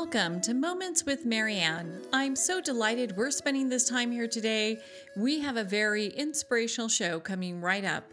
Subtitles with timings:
[0.00, 2.02] Welcome to Moments with Marianne.
[2.12, 4.78] I'm so delighted we're spending this time here today.
[5.16, 8.04] We have a very inspirational show coming right up.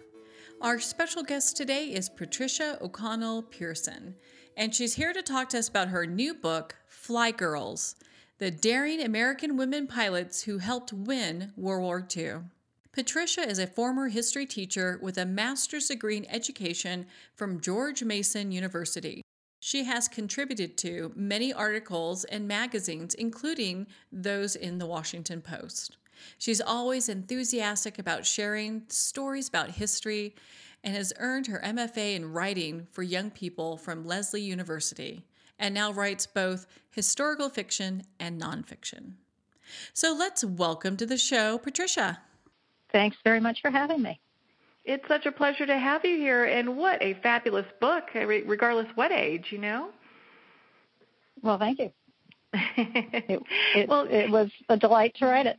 [0.62, 4.16] Our special guest today is Patricia O'Connell Pearson,
[4.57, 7.95] and she's here to talk to us about her new book, Fly Girls
[8.40, 12.49] The Daring American Women Pilots Who Helped Win World War II.
[12.93, 18.52] Patricia is a former history teacher with a master's degree in education from George Mason
[18.52, 19.21] University.
[19.66, 25.98] She has contributed to many articles and magazines, including those in the Washington Post.
[26.38, 30.35] She's always enthusiastic about sharing stories about history
[30.84, 35.26] and has earned her MFA in writing for young people from Lesley University,
[35.57, 39.13] and now writes both historical fiction and nonfiction.
[39.94, 42.22] So let's welcome to the show Patricia.
[42.91, 44.20] Thanks very much for having me.
[44.86, 48.88] It's such a pleasure to have you here, and what a fabulous book, eh, regardless
[48.96, 49.90] what age, you know.
[51.41, 51.91] Well, thank you.
[52.54, 53.41] it,
[53.76, 55.58] it, well, it was a delight to write it.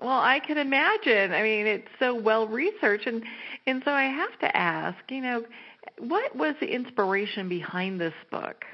[0.00, 1.32] Well, I can imagine.
[1.32, 3.22] I mean, it's so well researched, and
[3.66, 5.44] and so I have to ask, you know,
[5.98, 8.64] what was the inspiration behind this book?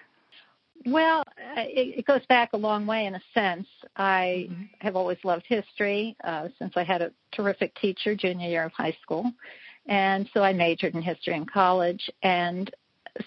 [0.87, 3.67] Well, uh, it, it goes back a long way in a sense.
[3.97, 4.63] I mm-hmm.
[4.81, 8.97] have always loved history uh, since I had a terrific teacher junior year of high
[9.03, 9.33] school.
[9.87, 12.71] And so I majored in history in college and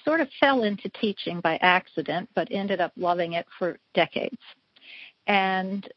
[0.03, 4.37] sort of fell into teaching by accident, but ended up loving it for decades.
[5.25, 5.87] And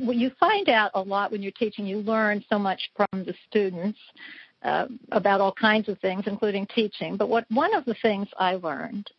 [0.00, 1.86] you find out a lot when you're teaching.
[1.86, 3.98] You learn so much from the students
[4.62, 7.16] uh, about all kinds of things, including teaching.
[7.16, 9.10] But what one of the things I learned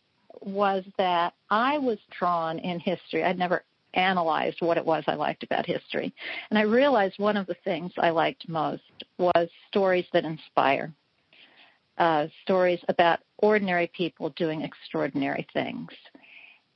[0.42, 3.24] was that I was drawn in history.
[3.24, 3.64] I'd never
[3.94, 6.14] analyzed what it was I liked about history.
[6.50, 8.84] And I realized one of the things I liked most
[9.18, 10.94] was stories that inspire.
[11.98, 15.88] Uh, stories about ordinary people doing extraordinary things.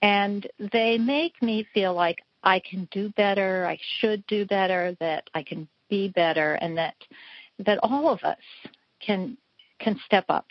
[0.01, 5.29] And they make me feel like I can do better, I should do better, that
[5.33, 6.95] I can be better, and that
[7.65, 8.37] that all of us
[9.05, 9.37] can
[9.79, 10.45] can step up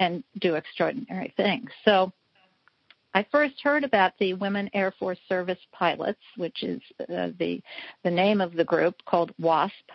[0.00, 1.70] and do extraordinary things.
[1.84, 2.12] So
[3.14, 7.60] I first heard about the Women Air Force Service Pilots, which is uh, the
[8.04, 9.90] the name of the group called WASP,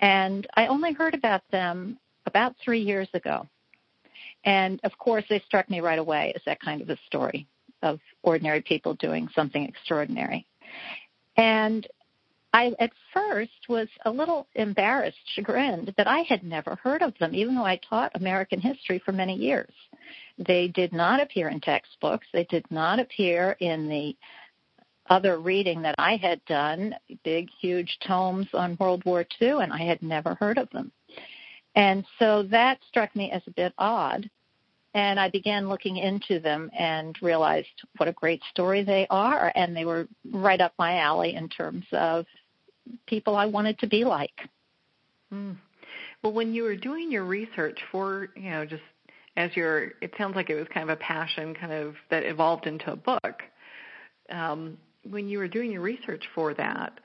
[0.00, 3.46] and I only heard about them about three years ago.
[4.44, 7.46] And of course, they struck me right away as that kind of a story
[7.82, 10.46] of ordinary people doing something extraordinary.
[11.36, 11.86] And
[12.52, 17.34] I at first was a little embarrassed, chagrined that I had never heard of them,
[17.34, 19.72] even though I taught American history for many years.
[20.38, 22.26] They did not appear in textbooks.
[22.32, 24.16] They did not appear in the
[25.10, 26.94] other reading that I had done,
[27.24, 30.92] big, huge tomes on World War II, and I had never heard of them.
[31.74, 34.28] And so that struck me as a bit odd.
[34.94, 39.52] And I began looking into them and realized what a great story they are.
[39.54, 42.26] And they were right up my alley in terms of
[43.06, 44.48] people I wanted to be like.
[45.32, 45.56] Mm.
[46.22, 48.82] Well, when you were doing your research for, you know, just
[49.36, 52.66] as your, it sounds like it was kind of a passion kind of that evolved
[52.66, 53.42] into a book.
[54.30, 54.76] Um,
[55.08, 56.98] when you were doing your research for that,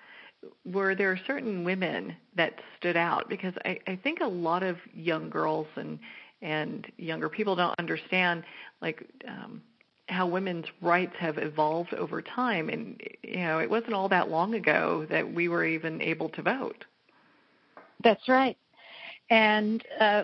[0.66, 3.30] were there certain women that stood out?
[3.30, 6.00] Because I, I think a lot of young girls and
[6.42, 8.44] and younger people don't understand
[8.82, 9.62] like um,
[10.08, 14.53] how women's rights have evolved over time, and you know it wasn't all that long
[14.53, 16.86] ago that we were even able to vote.
[18.03, 18.58] That's right.
[19.30, 20.24] And uh,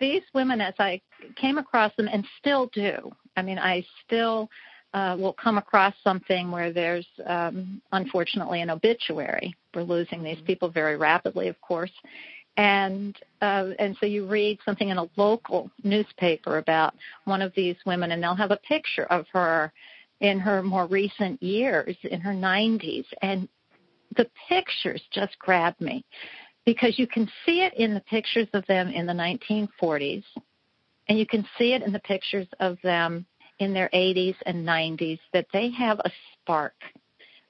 [0.00, 1.00] these women, as I
[1.36, 4.50] came across them, and still do, I mean, I still
[4.92, 9.54] uh, will come across something where there's um, unfortunately an obituary.
[9.74, 10.46] We're losing these mm-hmm.
[10.46, 11.92] people very rapidly, of course,
[12.56, 16.94] and uh, and so you read something in a local newspaper about
[17.24, 19.72] one of these women, and they'll have a picture of her
[20.20, 23.48] in her more recent years, in her 90s, and
[24.16, 26.04] the pictures just grab me
[26.64, 30.22] because you can see it in the pictures of them in the 1940s,
[31.08, 33.26] and you can see it in the pictures of them
[33.58, 36.74] in their 80s and 90s that they have a spark,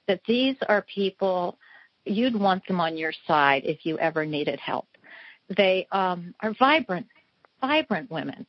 [0.09, 1.59] that these are people
[2.07, 4.87] you'd want them on your side if you ever needed help.
[5.57, 7.07] They um, are vibrant,
[7.61, 8.47] vibrant women.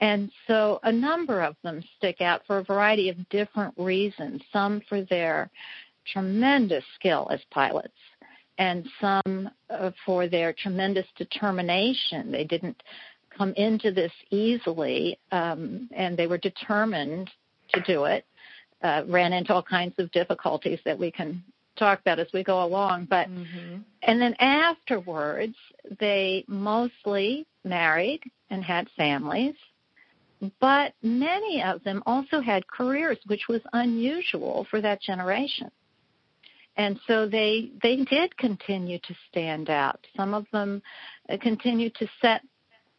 [0.00, 4.80] And so a number of them stick out for a variety of different reasons, some
[4.88, 5.50] for their
[6.06, 7.92] tremendous skill as pilots,
[8.58, 12.32] and some uh, for their tremendous determination.
[12.32, 12.82] They didn't
[13.36, 17.30] come into this easily, um, and they were determined
[17.74, 18.24] to do it.
[18.82, 21.44] Uh, ran into all kinds of difficulties that we can
[21.80, 23.06] talk about as we go along.
[23.10, 23.78] But mm-hmm.
[24.02, 25.56] and then afterwards,
[25.98, 29.54] they mostly married and had families,
[30.60, 35.70] but many of them also had careers, which was unusual for that generation.
[36.76, 40.06] And so they they did continue to stand out.
[40.16, 40.82] Some of them
[41.28, 42.42] uh, continued to set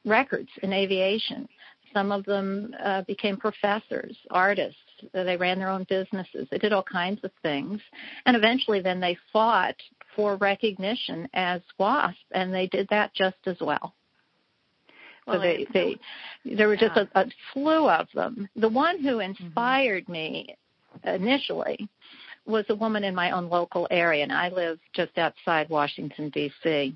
[0.05, 1.47] records in aviation.
[1.93, 4.79] Some of them uh, became professors, artists.
[5.13, 6.47] They ran their own businesses.
[6.49, 7.81] They did all kinds of things,
[8.25, 9.75] and eventually, then they fought
[10.15, 13.93] for recognition as WASP, and they did that just as well.
[15.27, 15.97] Well, so they, they
[16.45, 18.49] there were just a, a slew of them.
[18.55, 19.35] The one who mm-hmm.
[19.43, 20.13] inspired mm-hmm.
[20.13, 20.55] me
[21.03, 21.87] initially
[22.45, 26.95] was a woman in my own local area, and I live just outside Washington D.C.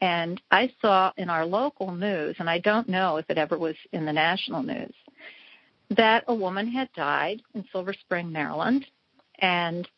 [0.00, 3.76] And I saw in our local news, and I don't know if it ever was
[3.92, 4.94] in the national news,
[5.90, 8.86] that a woman had died in Silver Spring, Maryland,
[9.38, 9.88] and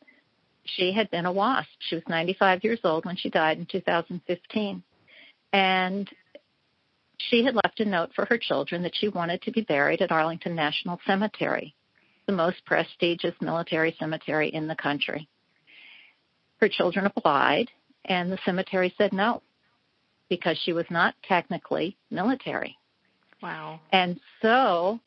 [0.65, 1.69] she had been a WASP.
[1.81, 4.83] She was 95 years old when she died in 2015.
[5.53, 6.11] And
[7.19, 10.12] she had left a note for her children that she wanted to be buried at
[10.12, 11.75] Arlington National Cemetery,
[12.27, 15.29] the most prestigious military cemetery in the country.
[16.59, 17.71] Her children applied,
[18.05, 19.43] and the cemetery said no
[20.29, 22.79] because she was not technically military.
[23.43, 23.81] Wow.
[23.91, 25.00] And so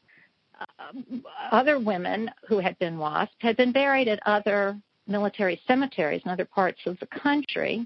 [0.80, 6.32] Um, other women who had been WASP had been buried at other military cemeteries in
[6.32, 7.86] other parts of the country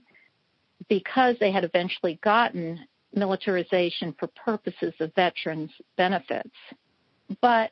[0.88, 2.80] because they had eventually gotten
[3.14, 6.56] militarization for purposes of veterans benefits.
[7.42, 7.72] But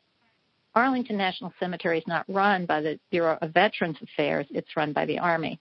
[0.76, 5.06] Arlington National Cemetery is not run by the Bureau of Veterans Affairs, it's run by
[5.06, 5.60] the Army.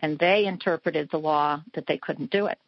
[0.00, 2.58] And they interpreted the law that they couldn't do it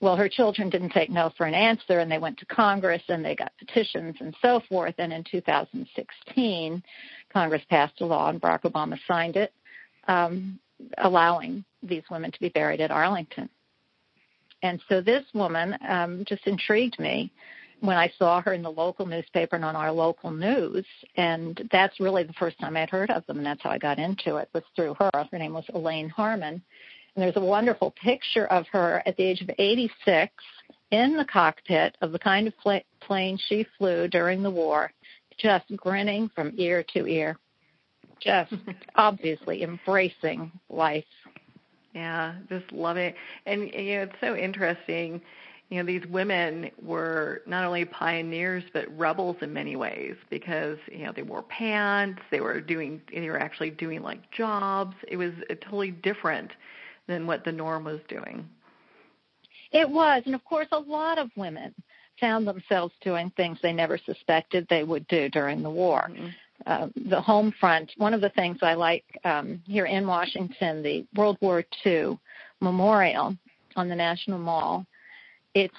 [0.00, 3.24] well, her children didn't take no for an answer, and they went to Congress and
[3.24, 4.94] they got petitions and so forth.
[4.98, 6.82] And in 2016,
[7.32, 9.52] Congress passed a law, and Barack Obama signed it,
[10.06, 10.58] um,
[10.98, 13.48] allowing these women to be buried at Arlington.
[14.62, 17.32] And so this woman um, just intrigued me
[17.80, 20.84] when I saw her in the local newspaper and on our local news.
[21.16, 23.98] And that's really the first time I'd heard of them, and that's how I got
[23.98, 25.10] into it was through her.
[25.14, 26.62] Her name was Elaine Harmon
[27.16, 30.32] and there's a wonderful picture of her at the age of 86
[30.90, 34.92] in the cockpit of the kind of pl- plane she flew during the war,
[35.38, 37.38] just grinning from ear to ear,
[38.20, 38.52] just
[38.96, 41.04] obviously embracing life.
[41.94, 43.14] Yeah, just love it.
[43.46, 45.22] And you know, it's so interesting.
[45.70, 51.04] You know, these women were not only pioneers but rebels in many ways because you
[51.04, 52.20] know they wore pants.
[52.30, 53.00] They were doing.
[53.12, 54.94] They were actually doing like jobs.
[55.08, 56.52] It was totally different
[57.06, 58.48] than what the norm was doing.
[59.72, 61.74] It was, and of course, a lot of women
[62.20, 66.08] found themselves doing things they never suspected they would do during the war.
[66.10, 66.28] Mm-hmm.
[66.66, 71.06] Uh, the home front, one of the things I like um, here in Washington, the
[71.14, 72.18] World War II
[72.60, 73.36] Memorial
[73.76, 74.86] on the National Mall,
[75.54, 75.74] its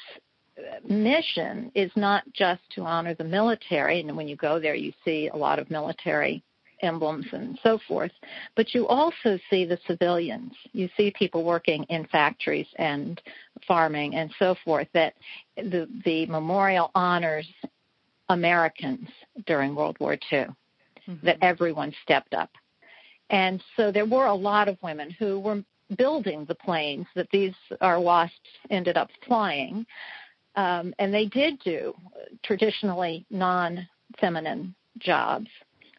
[0.88, 5.30] mission is not just to honor the military, and when you go there, you see
[5.34, 6.44] a lot of military
[6.82, 8.12] emblems and so forth.
[8.56, 10.54] But you also see the civilians.
[10.74, 13.22] You see people working in factories and
[13.68, 14.88] farming and so forth.
[14.94, 15.14] That
[15.56, 17.48] the the memorial honors
[18.30, 19.08] Americans
[19.46, 20.48] during World War II.
[21.08, 21.26] Mm-hmm.
[21.26, 22.52] That everyone stepped up,
[23.30, 25.64] and so there were a lot of women who were
[25.98, 28.36] building the planes that these our wasps
[28.70, 29.86] ended up flying.
[30.56, 31.94] Um, and they did do
[32.44, 35.48] traditionally non-feminine jobs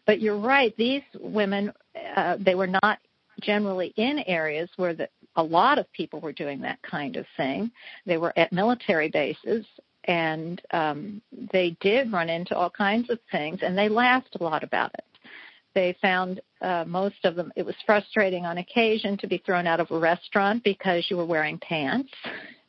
[0.09, 1.71] but you're right; these women,
[2.17, 2.99] uh, they were not
[3.43, 7.71] generally in areas where the, a lot of people were doing that kind of thing.
[8.07, 9.67] They were at military bases,
[10.05, 11.21] and um,
[11.53, 15.05] they did run into all kinds of things, and they laughed a lot about it.
[15.75, 19.79] They found uh, most of them, it was frustrating on occasion to be thrown out
[19.79, 22.11] of a restaurant because you were wearing pants,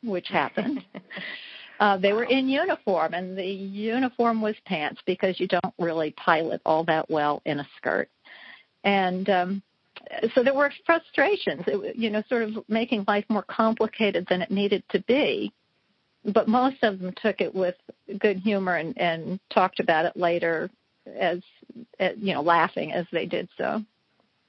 [0.02, 0.84] which happened.
[1.80, 6.60] Uh, they were in uniform, and the uniform was pants because you don't really pilot
[6.66, 8.10] all that well in a skirt.
[8.84, 9.62] And um,
[10.34, 14.50] so there were frustrations, it, you know, sort of making life more complicated than it
[14.50, 15.52] needed to be.
[16.22, 17.76] But most of them took it with
[18.18, 20.68] good humor and, and talked about it later
[21.18, 21.38] as,
[21.98, 23.82] as, you know, laughing as they did so.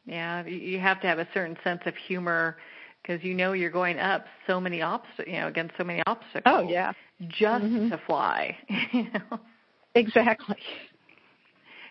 [0.06, 2.58] Yeah, you have to have a certain sense of humor
[3.02, 6.44] because you know you're going up so many obstacles, you know, against so many obstacles.
[6.46, 6.94] Oh yeah,
[7.28, 7.90] just mm-hmm.
[7.90, 8.58] to fly.
[8.94, 9.40] you know?
[9.96, 10.58] Exactly.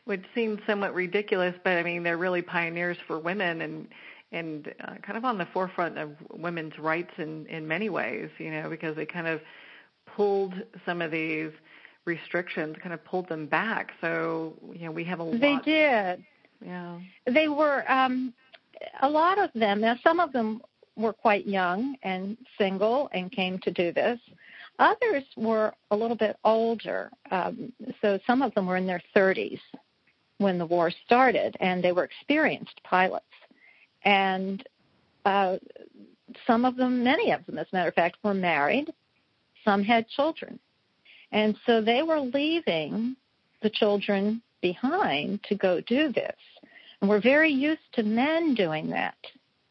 [0.04, 3.88] Which seems somewhat ridiculous, but I mean they're really pioneers for women and
[4.32, 8.30] and uh, kind of on the forefront of women's rights in in many ways.
[8.38, 9.40] You know, because they kind of
[10.16, 10.54] pulled
[10.86, 11.50] some of these
[12.06, 13.92] restrictions, kind of pulled them back.
[14.00, 15.40] So you know we have a lot.
[15.40, 16.24] They did.
[16.64, 16.98] Yeah.
[17.26, 18.32] They were um
[19.02, 19.80] a lot of them.
[19.80, 20.62] Now some of them
[20.96, 24.18] were quite young and single and came to do this.
[24.78, 27.10] Others were a little bit older.
[27.30, 29.60] Um, so some of them were in their 30s
[30.38, 33.24] when the war started, and they were experienced pilots.
[34.04, 34.64] And
[35.26, 35.58] uh,
[36.46, 38.90] some of them, many of them, as a matter of fact, were married.
[39.64, 40.58] Some had children.
[41.30, 43.16] And so they were leaving
[43.62, 46.36] the children behind to go do this.
[47.00, 49.16] And we're very used to men doing that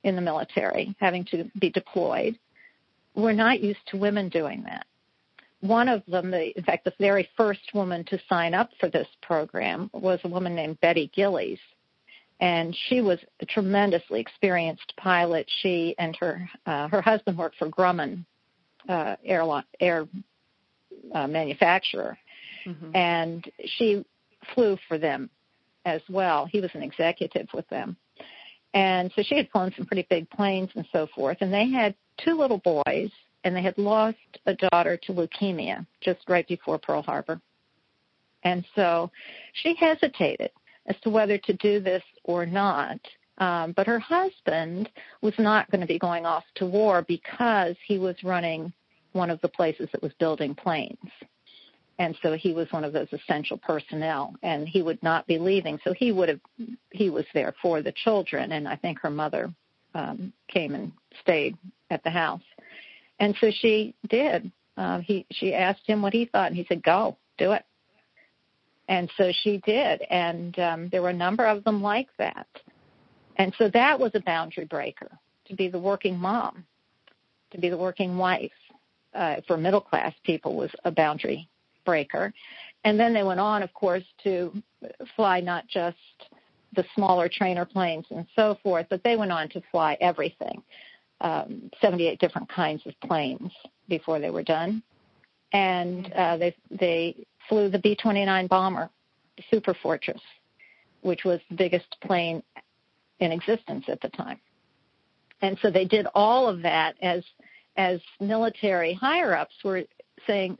[0.03, 2.37] in the military, having to be deployed.
[3.15, 4.85] We're not used to women doing that.
[5.61, 9.07] One of them, the, in fact, the very first woman to sign up for this
[9.21, 11.59] program was a woman named Betty Gillies.
[12.39, 15.45] And she was a tremendously experienced pilot.
[15.61, 18.23] She and her uh, her husband worked for Grumman
[18.87, 20.07] uh, airline, air
[21.13, 22.17] uh, manufacturer,
[22.65, 22.95] mm-hmm.
[22.95, 24.05] and she
[24.53, 25.29] flew for them
[25.83, 26.45] as well.
[26.45, 27.97] He was an executive with them.
[28.73, 31.37] And so she had flown some pretty big planes and so forth.
[31.41, 33.09] And they had two little boys,
[33.43, 37.41] and they had lost a daughter to leukemia just right before Pearl Harbor.
[38.43, 39.11] And so
[39.53, 40.51] she hesitated
[40.85, 42.99] as to whether to do this or not.
[43.37, 44.89] Um, but her husband
[45.21, 48.73] was not going to be going off to war because he was running
[49.13, 50.97] one of the places that was building planes
[51.99, 55.77] and so he was one of those essential personnel and he would not be leaving.
[55.83, 56.39] So he would have
[56.91, 59.53] he was there for the children and i think her mother
[59.93, 60.91] um came and
[61.21, 61.55] stayed
[61.91, 62.41] at the house.
[63.19, 64.51] And so she did.
[64.77, 67.65] Uh, he she asked him what he thought and he said go do it.
[68.87, 72.47] And so she did and um there were a number of them like that.
[73.35, 75.11] And so that was a boundary breaker
[75.47, 76.65] to be the working mom
[77.51, 78.51] to be the working wife.
[79.11, 81.49] Uh, for middle class people was a boundary
[81.89, 82.31] breaker.
[82.83, 84.61] And then they went on, of course, to
[85.15, 85.97] fly not just
[86.75, 90.61] the smaller trainer planes and so forth, but they went on to fly everything,
[91.21, 93.51] um, 78 different kinds of planes
[93.87, 94.83] before they were done.
[95.51, 98.87] And uh, they they flew the B-29 bomber,
[99.35, 100.21] the Super Fortress,
[101.01, 102.43] which was the biggest plane
[103.19, 104.39] in existence at the time.
[105.41, 107.23] And so they did all of that as
[107.77, 109.83] as military higher ups were
[110.29, 110.57] saying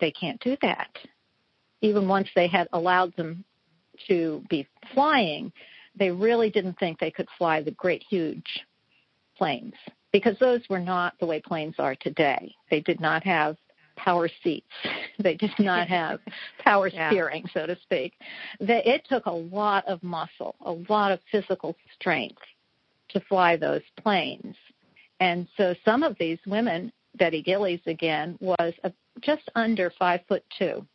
[0.00, 0.90] they can't do that.
[1.80, 3.44] Even once they had allowed them
[4.08, 5.52] to be flying,
[5.96, 8.64] they really didn't think they could fly the great huge
[9.36, 9.74] planes
[10.12, 12.54] because those were not the way planes are today.
[12.70, 13.56] They did not have
[13.96, 14.66] power seats.
[15.16, 16.18] They did not have
[16.64, 17.08] power yeah.
[17.08, 18.14] steering, so to speak.
[18.58, 22.42] it took a lot of muscle, a lot of physical strength
[23.10, 24.56] to fly those planes.
[25.20, 30.44] And so some of these women Betty Gillies again was a, just under five foot
[30.58, 30.86] two.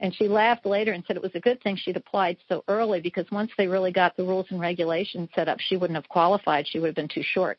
[0.00, 3.00] And she laughed later and said it was a good thing she'd applied so early
[3.00, 6.66] because once they really got the rules and regulations set up, she wouldn't have qualified.
[6.66, 7.58] She would have been too short.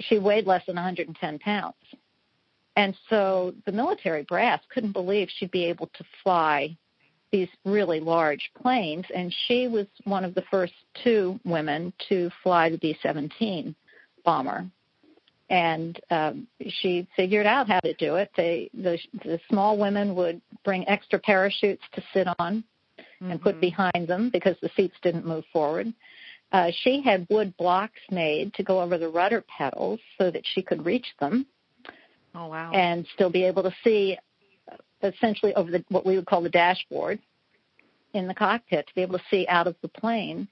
[0.00, 1.76] She weighed less than 110 pounds.
[2.74, 6.76] And so the military brass couldn't believe she'd be able to fly
[7.30, 9.04] these really large planes.
[9.14, 10.72] And she was one of the first
[11.04, 13.76] two women to fly the B 17
[14.24, 14.66] bomber
[15.50, 18.30] and um, she figured out how to do it.
[18.36, 22.64] They, the, the small women would bring extra parachutes to sit on
[22.98, 23.30] mm-hmm.
[23.30, 23.60] and put mm-hmm.
[23.60, 25.92] behind them because the seats didn't move forward.
[26.52, 30.62] Uh, she had wood blocks made to go over the rudder pedals so that she
[30.62, 31.46] could reach them.
[32.34, 32.70] Oh wow!
[32.72, 34.18] And still be able to see,
[34.70, 37.18] uh, essentially over the what we would call the dashboard
[38.14, 40.48] in the cockpit to be able to see out of the plane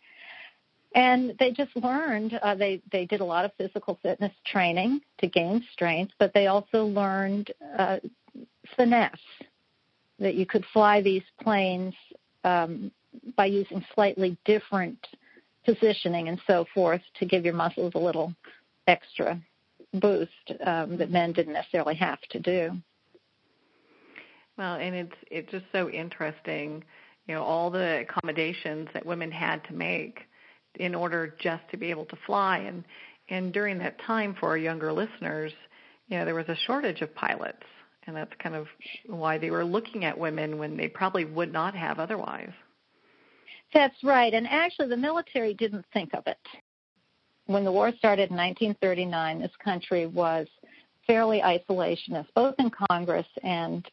[0.95, 5.27] and they just learned uh, they they did a lot of physical fitness training to
[5.27, 7.99] gain strength but they also learned uh,
[8.77, 9.19] finesse
[10.19, 11.95] that you could fly these planes
[12.45, 12.91] um,
[13.37, 14.99] by using slightly different
[15.65, 18.35] positioning and so forth to give your muscles a little
[18.87, 19.41] extra
[19.95, 22.71] boost um, that men didn't necessarily have to do.
[24.57, 26.85] Well and it's it's just so interesting
[27.27, 30.21] you know all the accommodations that women had to make
[30.77, 32.59] in order just to be able to fly.
[32.59, 32.85] And
[33.29, 35.53] and during that time, for our younger listeners,
[36.09, 37.62] you know, there was a shortage of pilots,
[38.07, 38.67] and that's kind of
[39.07, 42.50] why they were looking at women when they probably would not have otherwise.
[43.73, 46.39] That's right, and actually, the military didn't think of it.
[47.47, 50.49] When the war started in 1939, this country was
[51.07, 53.89] fairly isolationist, both in Congress and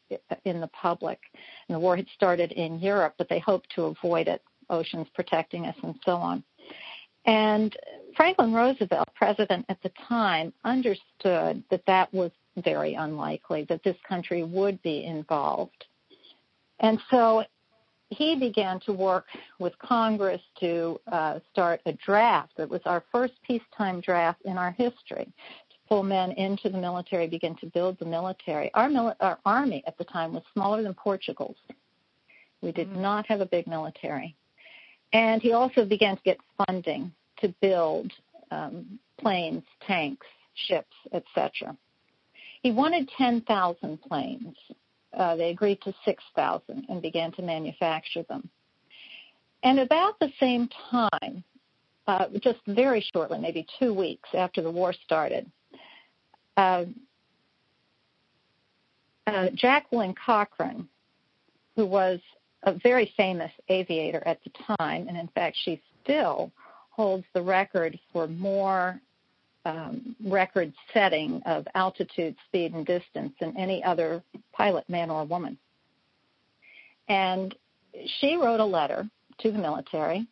[0.45, 1.19] in the public.
[1.67, 5.65] And the war had started in Europe, but they hoped to avoid it, oceans protecting
[5.65, 6.43] us and so on.
[7.27, 7.75] And
[8.15, 12.31] Franklin Roosevelt, president at the time, understood that that was
[12.63, 15.85] very unlikely, that this country would be involved.
[16.79, 17.43] And so
[18.09, 19.25] he began to work
[19.59, 24.71] with Congress to uh, start a draft that was our first peacetime draft in our
[24.71, 28.71] history to pull men into the military, begin to build the military.
[28.73, 31.57] Our, mili- our army at the time was smaller than Portugal's.
[32.61, 33.01] We did mm-hmm.
[33.01, 34.35] not have a big military.
[35.13, 38.11] And he also began to get funding to build
[38.51, 40.27] um, planes, tanks,
[40.67, 41.77] ships, etc.
[42.61, 44.55] He wanted 10,000 planes.
[45.17, 48.49] Uh, they agreed to 6,000 and began to manufacture them.
[49.63, 51.43] And about the same time,
[52.07, 55.49] uh, just very shortly, maybe two weeks after the war started,
[56.55, 56.85] uh,
[59.25, 60.87] uh, Jacqueline Cochran,
[61.75, 62.19] who was
[62.67, 66.51] a very famous aviator at the time, and in fact, she still
[66.89, 68.99] holds the record for more
[69.63, 74.21] um, record setting of altitude, speed, and distance than any other
[74.51, 75.57] pilot, man or woman.
[77.07, 77.55] And
[78.19, 79.09] she wrote a letter
[79.39, 80.27] to the military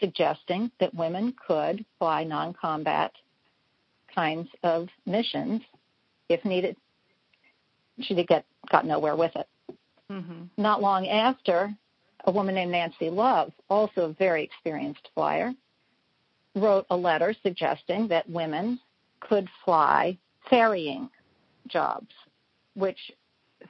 [0.00, 3.12] suggesting that women could fly non combat
[4.12, 5.62] kinds of missions
[6.28, 6.76] if needed.
[8.00, 9.46] She did get got nowhere with it.
[10.10, 10.42] Mm-hmm.
[10.56, 11.72] Not long after,
[12.24, 15.52] a woman named Nancy Love, also a very experienced flyer,
[16.54, 18.80] wrote a letter suggesting that women
[19.20, 21.08] could fly ferrying
[21.68, 22.10] jobs,
[22.74, 22.98] which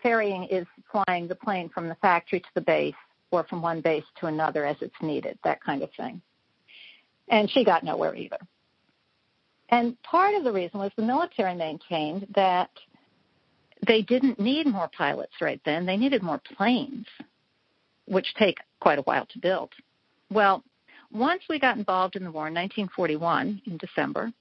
[0.02, 2.94] ferrying is flying the plane from the factory to the base
[3.30, 6.20] or from one base to another as it's needed, that kind of thing.
[7.28, 8.38] And she got nowhere either.
[9.68, 12.70] And part of the reason was the military maintained that
[13.87, 15.87] they didn't need more pilots right then.
[15.87, 17.07] They needed more planes,
[18.07, 19.71] which take quite a while to build.
[20.31, 20.63] Well,
[21.13, 24.33] once we got involved in the war in 1941 in December,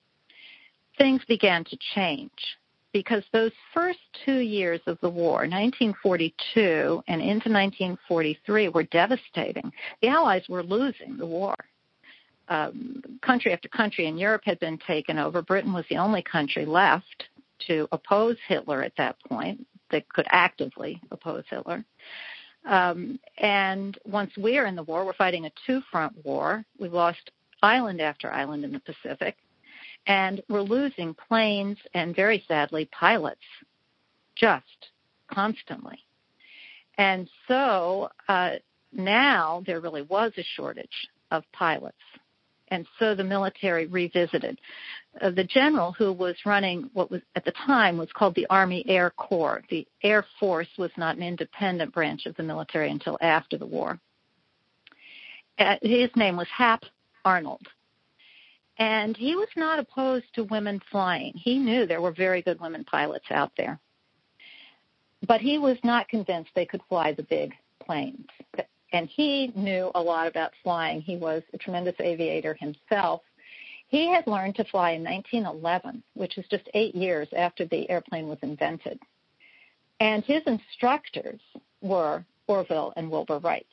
[0.98, 2.32] things began to change
[2.92, 9.72] because those first two years of the war, 1942 and into 1943, were devastating.
[10.02, 11.56] The Allies were losing the war.
[12.48, 15.44] Um, country after country in Europe had been taken over.
[15.44, 17.26] Britain was the only country left
[17.68, 21.84] to oppose Hitler at that point that could actively oppose Hitler.
[22.66, 26.64] Um, and once we're in the war, we're fighting a two front war.
[26.80, 29.38] We've lost island after island in the Pacific.
[30.08, 33.42] And we're losing planes and very sadly pilots
[34.36, 34.90] just
[35.32, 36.00] constantly.
[36.98, 38.56] And so uh,
[38.92, 41.98] now there really was a shortage of pilots.
[42.72, 44.60] And so the military revisited.
[45.20, 48.86] Uh, the general who was running what was at the time was called the Army
[48.88, 49.64] Air Corps.
[49.70, 54.00] The Air Force was not an independent branch of the military until after the war.
[55.58, 56.84] Uh, his name was Hap
[57.26, 57.68] Arnold.
[58.78, 61.34] And he was not opposed to women flying.
[61.36, 63.78] He knew there were very good women pilots out there.
[65.28, 67.54] But he was not convinced they could fly the big
[67.86, 68.28] planes.
[68.92, 71.02] And he knew a lot about flying.
[71.02, 73.22] He was a tremendous aviator himself.
[73.88, 78.28] He had learned to fly in 1911, which is just eight years after the airplane
[78.28, 79.00] was invented.
[80.00, 81.40] And his instructors
[81.82, 83.68] were Orville and Wilbur Wright.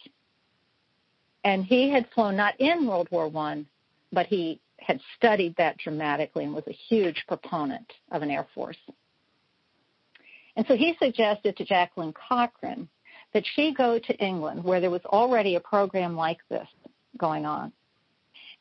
[1.44, 3.66] And he had flown not in World War One,
[4.12, 8.78] but he had studied that dramatically and was a huge proponent of an Air Force.
[10.56, 12.88] And so he suggested to Jacqueline Cochran
[13.36, 16.66] that she go to England, where there was already a program like this
[17.18, 17.70] going on,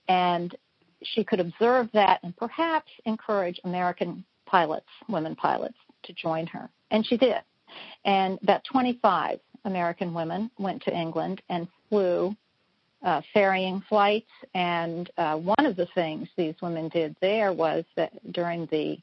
[0.09, 0.53] and
[1.01, 6.69] she could observe that and perhaps encourage American pilots, women pilots, to join her.
[6.91, 7.37] And she did.
[8.03, 12.35] And about 25 American women went to England and flew
[13.01, 14.31] uh, ferrying flights.
[14.55, 18.97] And uh, one of the things these women did there was that during the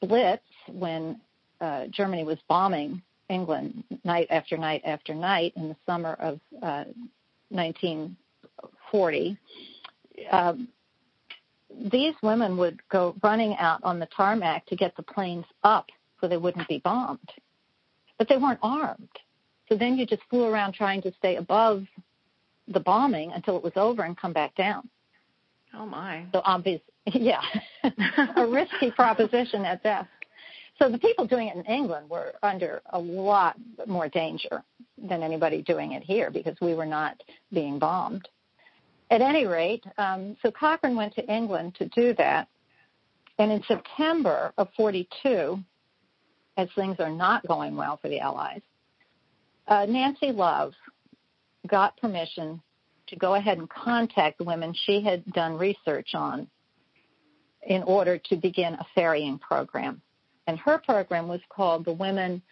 [0.00, 1.20] Blitz, when
[1.60, 3.00] uh, Germany was bombing
[3.32, 6.84] England night after night after night in the summer of uh,
[7.48, 9.38] 1940,
[10.30, 10.68] um,
[11.90, 15.86] these women would go running out on the tarmac to get the planes up
[16.20, 17.18] so they wouldn't be bombed.
[18.18, 19.08] But they weren't armed.
[19.68, 21.84] So then you just flew around trying to stay above
[22.68, 24.88] the bombing until it was over and come back down.
[25.74, 26.26] Oh my.
[26.32, 27.40] So obvious, yeah,
[28.36, 30.08] a risky proposition at best.
[30.82, 33.54] So the people doing it in England were under a lot
[33.86, 34.64] more danger
[34.98, 38.28] than anybody doing it here because we were not being bombed.
[39.08, 42.48] At any rate, um, so Cochran went to England to do that,
[43.38, 45.60] and in September of 42,
[46.56, 48.62] as things are not going well for the Allies,
[49.68, 50.72] uh, Nancy Love,
[51.68, 52.60] got permission
[53.06, 56.48] to go ahead and contact the women she had done research on
[57.64, 60.02] in order to begin a ferrying program.
[60.52, 62.42] And her program was called the Women,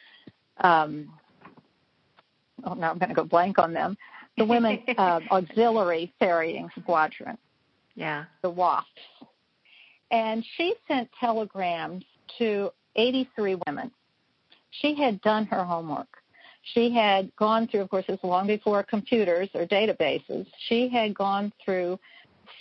[0.62, 1.12] um,
[2.64, 3.94] oh, now I'm going to go blank on them,
[4.38, 7.36] the Women uh, Auxiliary Ferrying Squadron.
[7.96, 8.24] Yeah.
[8.40, 8.84] The WAFs.
[10.10, 12.04] And she sent telegrams
[12.38, 13.90] to 83 women.
[14.70, 16.08] She had done her homework.
[16.72, 20.46] She had gone through, of course, it's long before computers or databases.
[20.68, 22.00] She had gone through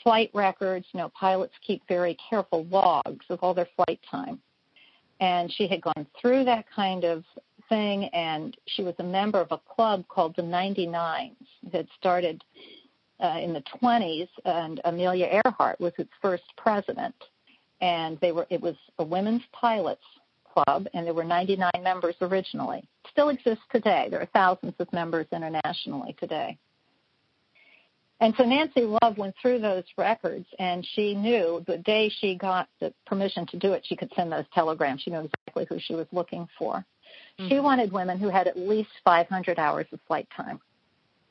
[0.03, 0.85] flight records.
[0.91, 4.41] You know, pilots keep very careful logs of all their flight time.
[5.19, 7.23] And she had gone through that kind of
[7.67, 11.35] thing, and she was a member of a club called the 99s
[11.71, 12.43] that started
[13.21, 17.15] uh, in the 20s, and Amelia Earhart was its first president.
[17.81, 20.03] And they were it was a women's pilots
[20.53, 22.83] club, and there were 99 members originally.
[23.11, 24.07] Still exists today.
[24.09, 26.57] There are thousands of members internationally today.
[28.21, 32.67] And so Nancy Love went through those records, and she knew the day she got
[32.79, 35.01] the permission to do it, she could send those telegrams.
[35.01, 36.85] She knew exactly who she was looking for.
[37.39, 37.47] Mm-hmm.
[37.47, 40.59] She wanted women who had at least 500 hours of flight time.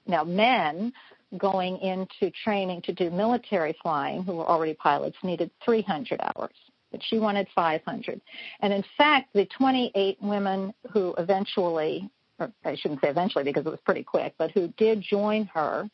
[0.06, 0.92] Now, men
[1.36, 6.54] going into training to do military flying, who were already pilots, needed 300 hours
[6.90, 8.20] but she wanted 500.
[8.60, 13.70] And in fact, the 28 women who eventually, or I shouldn't say eventually because it
[13.70, 15.88] was pretty quick, but who did join her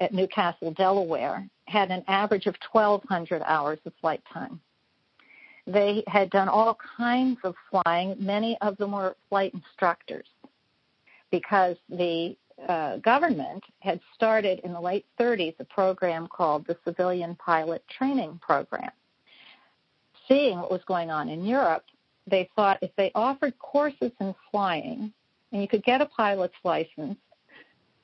[0.00, 4.60] at Newcastle, Delaware, had an average of 1,200 hours of flight time.
[5.66, 8.16] They had done all kinds of flying.
[8.18, 10.26] Many of them were flight instructors
[11.30, 17.36] because the uh, government had started in the late 30s a program called the Civilian
[17.36, 18.90] Pilot Training Program
[20.28, 21.84] seeing what was going on in Europe,
[22.26, 25.12] they thought if they offered courses in flying
[25.50, 27.16] and you could get a pilot's license,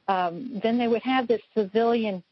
[0.09, 2.23] um, then they would have this civilian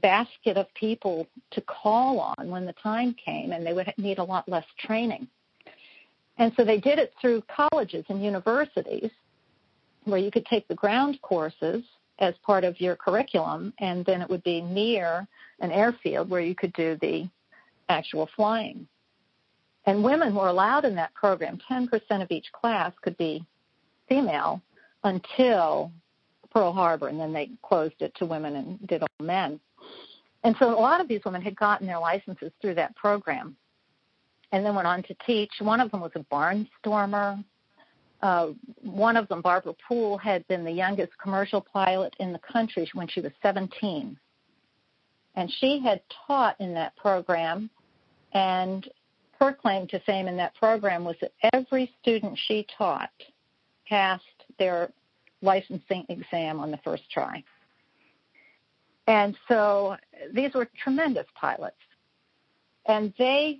[0.00, 4.24] basket of people to call on when the time came, and they would need a
[4.24, 5.26] lot less training.
[6.38, 9.10] And so they did it through colleges and universities
[10.04, 11.82] where you could take the ground courses
[12.18, 15.26] as part of your curriculum, and then it would be near
[15.60, 17.28] an airfield where you could do the
[17.88, 18.86] actual flying.
[19.84, 21.58] And women were allowed in that program.
[21.70, 21.88] 10%
[22.22, 23.44] of each class could be
[24.08, 24.60] female
[25.04, 25.92] until
[26.56, 29.60] Pearl Harbor, and then they closed it to women and did all men.
[30.42, 33.54] And so a lot of these women had gotten their licenses through that program
[34.52, 35.50] and then went on to teach.
[35.58, 37.44] One of them was a barnstormer.
[38.22, 42.88] Uh, one of them, Barbara Poole, had been the youngest commercial pilot in the country
[42.94, 44.18] when she was 17.
[45.34, 47.68] And she had taught in that program
[48.32, 48.88] and
[49.38, 53.10] her claim to fame in that program was that every student she taught
[53.86, 54.24] passed
[54.58, 54.90] their
[55.46, 57.42] licensing exam on the first try.
[59.06, 59.96] And so
[60.34, 61.76] these were tremendous pilots.
[62.88, 63.58] And they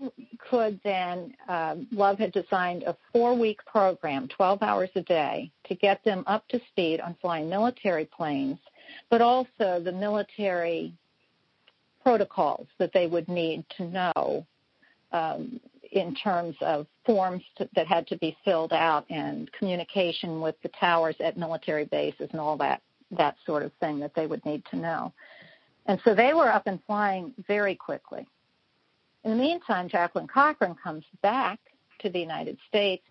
[0.51, 5.75] could then, um, Love had designed a four week program, 12 hours a day, to
[5.75, 8.59] get them up to speed on flying military planes,
[9.11, 10.92] but also the military
[12.05, 14.46] protocols that they would need to know
[15.11, 15.61] um,
[15.92, 20.70] in terms of forms to, that had to be filled out and communication with the
[20.81, 24.64] towers at military bases and all that that sort of thing that they would need
[24.70, 25.12] to know.
[25.87, 28.27] And so they were up and flying very quickly.
[29.25, 31.61] In the meantime, Jacqueline Cochran comes back
[32.01, 33.05] to the United States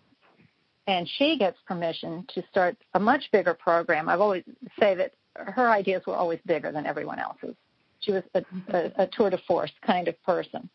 [0.86, 4.08] and she gets permission to start a much bigger program.
[4.08, 4.44] I've always
[4.78, 7.54] say that her ideas were always bigger than everyone else's.
[8.00, 10.68] She was a, a, a tour de force kind of person.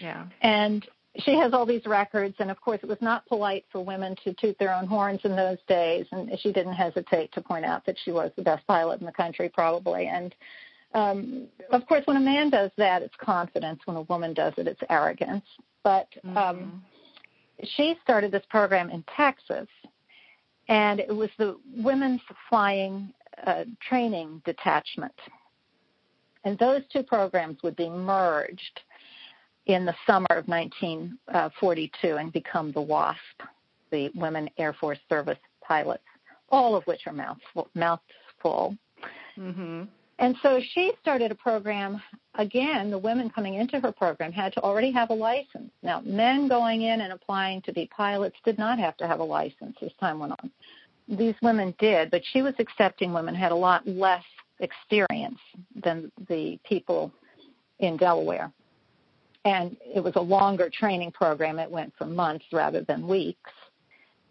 [0.00, 0.26] Yeah.
[0.40, 4.14] And she has all these records, and of course, it was not polite for women
[4.24, 7.84] to toot their own horns in those days, and she didn't hesitate to point out
[7.86, 10.06] that she was the best pilot in the country, probably.
[10.06, 10.34] And
[10.94, 13.80] um, of course, when a man does that, it's confidence.
[13.84, 15.44] When a woman does it, it's arrogance.
[15.82, 16.76] But um, mm-hmm.
[17.76, 19.68] she started this program in Texas,
[20.68, 23.12] and it was the Women's Flying
[23.46, 25.14] uh, Training Detachment.
[26.44, 28.80] And those two programs would be merged
[29.68, 33.18] in the summer of 1942 and become the WASP,
[33.90, 36.02] the Women Air Force Service Pilots,
[36.48, 37.68] all of which are mouthful.
[37.74, 38.76] mouthful.
[39.38, 39.84] Mm-hmm.
[40.20, 42.02] And so she started a program.
[42.34, 45.70] Again, the women coming into her program had to already have a license.
[45.82, 49.24] Now, men going in and applying to be pilots did not have to have a
[49.24, 50.50] license as time went on.
[51.08, 54.24] These women did, but she was accepting women who had a lot less
[54.60, 55.38] experience
[55.84, 57.12] than the people
[57.78, 58.52] in Delaware.
[59.48, 61.58] And it was a longer training program.
[61.58, 63.50] It went for months rather than weeks.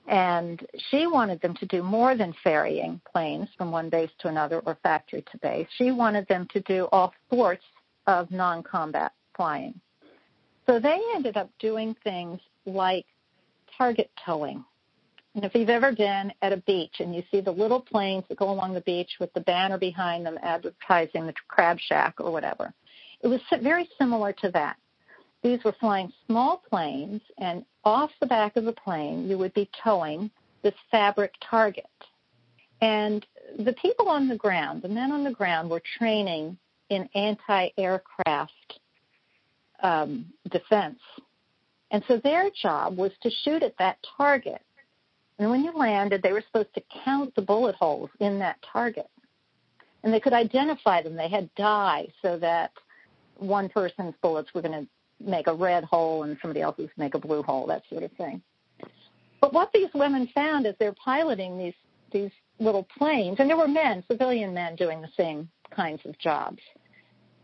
[0.07, 4.59] And she wanted them to do more than ferrying planes from one base to another
[4.59, 5.65] or factory to base.
[5.75, 7.63] She wanted them to do all sorts
[8.05, 9.73] of non combat flying.
[10.67, 13.07] So they ended up doing things like
[13.75, 14.63] target towing.
[15.33, 18.37] And if you've ever been at a beach and you see the little planes that
[18.37, 22.71] go along the beach with the banner behind them advertising the crab shack or whatever,
[23.21, 24.77] it was very similar to that
[25.47, 29.69] these were flying small planes, and off the back of the plane, you would be
[29.81, 30.29] towing
[30.61, 31.85] this fabric target.
[32.81, 33.25] And
[33.57, 36.57] the people on the ground, the men on the ground, were training
[36.89, 38.79] in anti-aircraft
[39.81, 40.99] um, defense.
[41.91, 44.61] And so their job was to shoot at that target.
[45.39, 49.09] And when you landed, they were supposed to count the bullet holes in that target.
[50.03, 51.15] And they could identify them.
[51.15, 52.71] They had dye so that
[53.37, 54.87] one person's bullets were going to
[55.19, 58.11] make a red hole and somebody else else's make a blue hole, that sort of
[58.13, 58.41] thing.
[59.41, 61.73] But what these women found as they're piloting these
[62.11, 66.59] these little planes, and there were men, civilian men, doing the same kinds of jobs.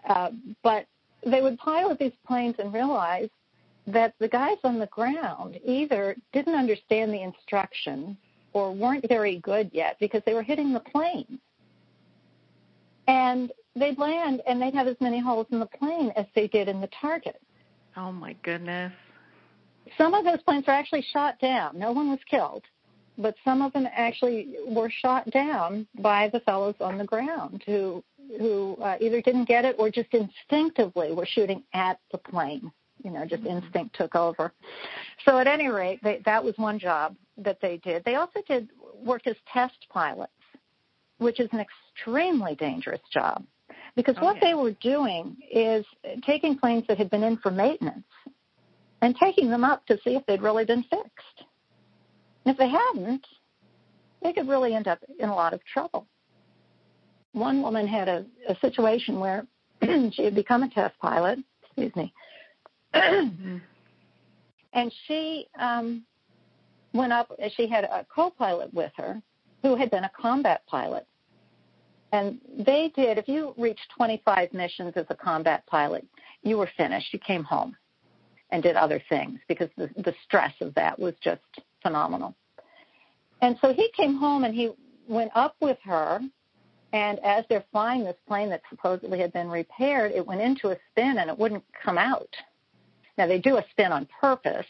[0.08, 0.30] Uh,
[0.64, 0.86] but
[1.26, 3.30] they would pilot these planes and realize
[3.88, 8.16] that the guys on the ground either didn't understand the instructions
[8.54, 11.40] or weren't very good yet because they were hitting the plane.
[13.08, 16.70] And they'd land and they'd have as many holes in the plane as they did
[16.70, 17.42] in the target.
[17.96, 18.94] Oh my goodness.
[19.98, 21.78] Some of those planes were actually shot down.
[21.78, 22.64] No one was killed,
[23.18, 28.04] but some of them actually were shot down by the fellows on the ground who
[28.40, 32.72] who uh, either didn't get it or just instinctively were shooting at the plane.
[33.04, 33.64] You know, just mm-hmm.
[33.64, 34.54] instinct took over.
[35.26, 38.04] So at any rate, they, that was one job that they did.
[38.06, 38.70] They also did
[39.04, 40.32] work as test pilots,
[41.18, 43.44] which is an extremely dangerous job
[43.96, 44.50] because oh, what yeah.
[44.50, 45.86] they were doing is
[46.26, 48.06] taking planes that had been in for maintenance
[49.02, 51.46] and taking them up to see if they'd really been fixed.
[52.46, 53.26] And if they hadn't,
[54.22, 56.08] they could really end up in a lot of trouble.
[57.34, 59.46] One woman had a, a situation where
[59.84, 62.14] she had become a test pilot, excuse me,
[62.94, 63.62] and
[65.08, 66.04] she um,
[66.94, 67.32] went up.
[67.58, 69.22] She had a co-pilot with her
[69.64, 71.08] who had been a combat pilot,
[72.14, 73.18] and they did.
[73.18, 76.06] If you reached 25 missions as a combat pilot,
[76.44, 77.12] you were finished.
[77.12, 77.76] You came home
[78.52, 81.42] and did other things because the, the stress of that was just
[81.82, 82.36] phenomenal.
[83.42, 84.72] And so he came home and he
[85.08, 86.20] went up with her.
[86.94, 90.78] And as they're flying this plane that supposedly had been repaired, it went into a
[90.92, 92.30] spin and it wouldn't come out.
[93.18, 94.68] Now they do a spin on purpose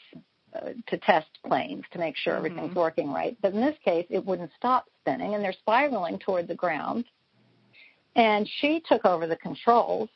[0.55, 2.75] uh, to test planes to make sure everything's Mhm.
[2.75, 3.35] working right.
[3.41, 7.03] But in this case, it wouldn't stop spinning, and they're spiraling toward the ground.
[8.15, 10.09] And she took over the controls,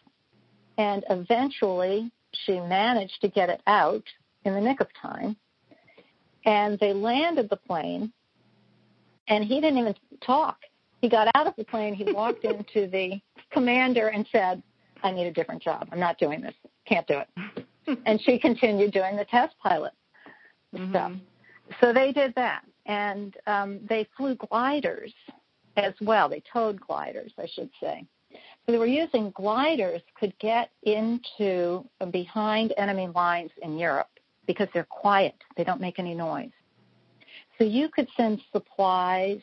[0.78, 2.12] and eventually
[2.46, 4.04] she managed to get it out
[4.44, 5.36] in the nick of time.
[6.46, 8.14] And they landed the plane,
[9.28, 10.60] and he didn't even talk.
[11.02, 13.20] He got out of the plane, he walked into the
[13.52, 14.62] commander and said,
[15.04, 15.88] I need a different job.
[15.92, 16.54] I'm not doing this.
[16.88, 17.66] Can't do it.
[18.06, 19.94] and she continued doing the test pilot
[20.90, 21.12] stuff.
[21.12, 21.20] Mhm.
[21.82, 25.14] So they did that, and um, they flew gliders
[25.78, 26.28] as well.
[26.28, 28.06] They towed gliders, I should say.
[28.32, 34.10] So they were using gliders could get into behind enemy lines in Europe
[34.46, 35.36] because they're quiet.
[35.56, 36.52] They don't make any noise.
[37.58, 39.40] So you could send supplies.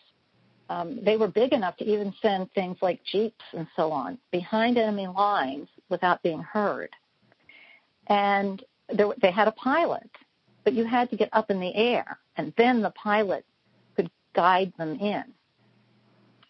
[0.68, 4.78] Um, they were big enough to even send things like jeeps and so on behind
[4.78, 6.90] enemy lines without being heard.
[8.06, 10.10] And there, they had a pilot,
[10.64, 13.44] but you had to get up in the air, and then the pilot
[13.96, 15.24] could guide them in.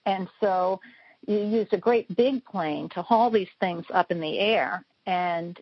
[0.07, 0.81] And so
[1.27, 5.59] you used a great big plane to haul these things up in the air, and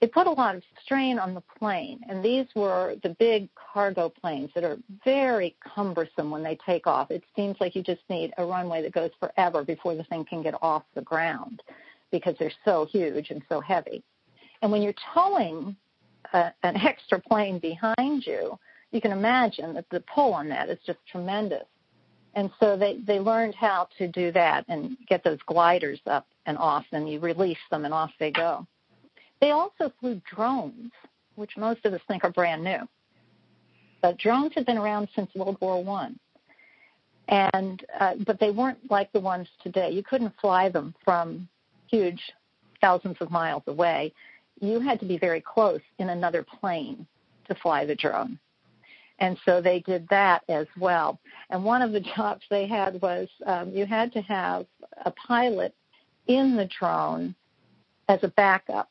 [0.00, 2.00] it put a lot of strain on the plane.
[2.08, 7.10] And these were the big cargo planes that are very cumbersome when they take off.
[7.10, 10.42] It seems like you just need a runway that goes forever before the thing can
[10.42, 11.62] get off the ground
[12.10, 14.02] because they're so huge and so heavy.
[14.62, 15.76] And when you're towing
[16.32, 18.58] a, an extra plane behind you,
[18.92, 21.64] you can imagine that the pull on that is just tremendous.
[22.34, 26.56] And so they, they learned how to do that and get those gliders up and
[26.58, 28.66] off, and you release them and off they go.
[29.40, 30.92] They also flew drones,
[31.34, 32.86] which most of us think are brand new.
[34.02, 36.18] But drones have been around since World War One,
[37.28, 39.90] and uh, but they weren't like the ones today.
[39.90, 41.48] You couldn't fly them from
[41.88, 42.20] huge,
[42.80, 44.12] thousands of miles away.
[44.60, 47.06] You had to be very close in another plane
[47.48, 48.38] to fly the drone.
[49.20, 51.20] And so they did that as well.
[51.50, 54.66] And one of the jobs they had was um, you had to have
[55.04, 55.74] a pilot
[56.26, 57.34] in the drone
[58.08, 58.88] as a backup.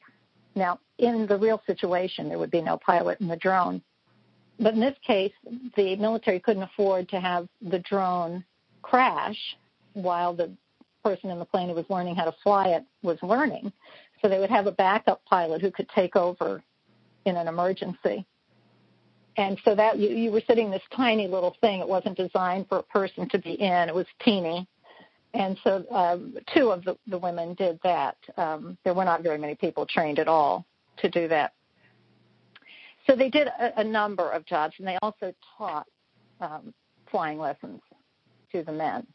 [0.55, 3.81] Now, in the real situation, there would be no pilot in the drone.
[4.59, 5.31] But in this case,
[5.77, 8.43] the military couldn't afford to have the drone
[8.81, 9.37] crash
[9.93, 10.51] while the
[11.03, 13.71] person in the plane who was learning how to fly it was learning.
[14.21, 16.61] So they would have a backup pilot who could take over
[17.25, 18.25] in an emergency.
[19.39, 21.79] And so that you, you were sitting this tiny little thing.
[21.79, 23.87] It wasn't designed for a person to be in.
[23.87, 24.67] It was teeny.
[25.33, 28.17] And so um, two of the, the women did that.
[28.35, 30.65] Um, there were not very many people trained at all
[30.97, 31.53] to do that.
[33.07, 35.87] so they did a, a number of jobs, and they also taught
[36.41, 36.73] um,
[37.09, 37.79] flying lessons
[38.51, 39.07] to the men,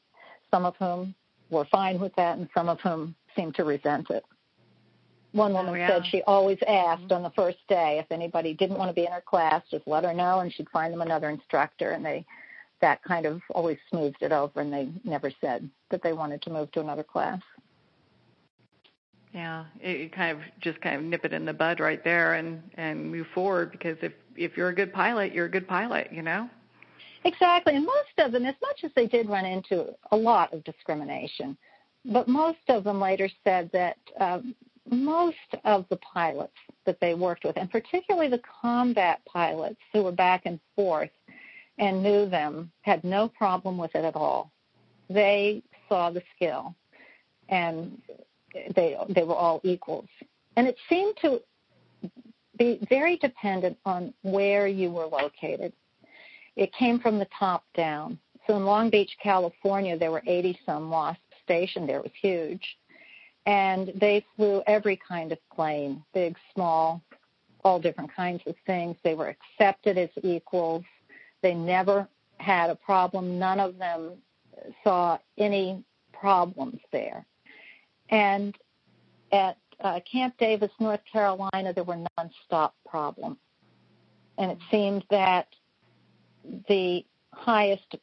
[0.50, 1.14] some of whom
[1.50, 4.24] were fine with that, and some of whom seemed to resent it.
[5.34, 5.88] One woman oh, yeah.
[5.88, 7.14] said she always asked mm-hmm.
[7.14, 10.04] on the first day if anybody didn't want to be in her class, just let
[10.04, 12.24] her know, and she'd find them another instructor, and they
[12.80, 16.50] that kind of always smoothed it over, and they never said that they wanted to
[16.50, 17.40] move to another class.
[19.32, 22.62] Yeah, it, kind of just kind of nip it in the bud right there and
[22.74, 26.22] and move forward because if if you're a good pilot, you're a good pilot, you
[26.22, 26.48] know.
[27.24, 30.62] Exactly, and most of them, as much as they did run into a lot of
[30.62, 31.56] discrimination,
[32.04, 34.54] but most of them later said that um,
[34.90, 40.12] most of the pilots that they worked with, and particularly the combat pilots who were
[40.12, 41.10] back and forth
[41.78, 44.52] and knew them, had no problem with it at all.
[45.08, 46.74] They saw the skill,
[47.48, 48.00] and
[48.74, 50.08] they they were all equals.
[50.56, 51.40] And it seemed to
[52.58, 55.72] be very dependent on where you were located.
[56.56, 58.18] It came from the top down.
[58.46, 61.98] So in Long Beach, California, there were 80 some WASP stationed there.
[61.98, 62.76] It was huge.
[63.46, 67.02] And they flew every kind of plane, big, small,
[67.62, 68.96] all different kinds of things.
[69.02, 70.84] They were accepted as equals.
[71.42, 73.38] They never had a problem.
[73.38, 74.12] None of them
[74.82, 77.26] saw any problems there.
[78.10, 78.56] And
[79.32, 83.36] at uh, Camp Davis, North Carolina, there were nonstop problems.
[84.38, 85.48] And it seemed that
[86.68, 87.96] the highest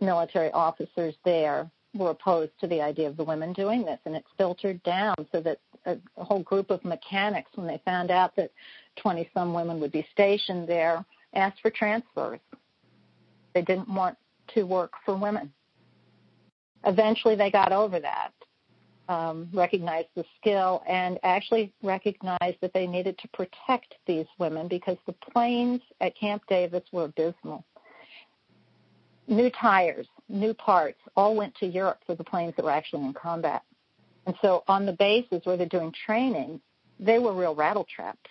[0.00, 4.24] military officers there were opposed to the idea of the women doing this, and it
[4.36, 8.50] filtered down so that a, a whole group of mechanics, when they found out that
[8.96, 11.04] 20 some women would be stationed there,
[11.34, 12.40] asked for transfers.
[13.54, 14.16] They didn't want
[14.54, 15.52] to work for women.
[16.84, 18.32] Eventually, they got over that,
[19.08, 24.96] um, recognized the skill, and actually recognized that they needed to protect these women because
[25.06, 27.64] the planes at Camp Davis were abysmal
[29.28, 33.12] new tires, new parts, all went to Europe for the planes that were actually in
[33.12, 33.62] combat.
[34.26, 36.60] And so on the bases where they're doing training,
[36.98, 38.30] they were real rattle traps.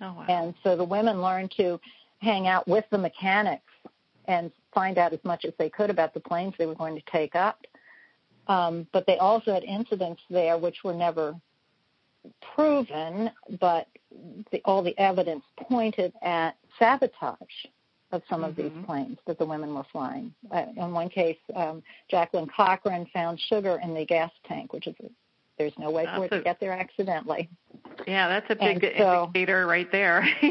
[0.00, 0.26] Oh, wow.
[0.28, 1.80] And so the women learned to
[2.18, 3.62] hang out with the mechanics
[4.26, 7.02] and find out as much as they could about the planes they were going to
[7.10, 7.60] take up.
[8.46, 11.34] Um, but they also had incidents there which were never
[12.54, 13.86] proven, but
[14.50, 17.38] the, all the evidence pointed at sabotage
[18.12, 18.50] of some mm-hmm.
[18.50, 18.84] of these mm-hmm.
[18.84, 20.32] planes that the women were flying.
[20.50, 24.94] Uh, in one case, um, Jacqueline Cochran found sugar in the gas tank, which is
[25.58, 27.48] there's no way that's for it a, to get there accidentally.
[28.06, 30.24] Yeah, that's a big so, indicator right there.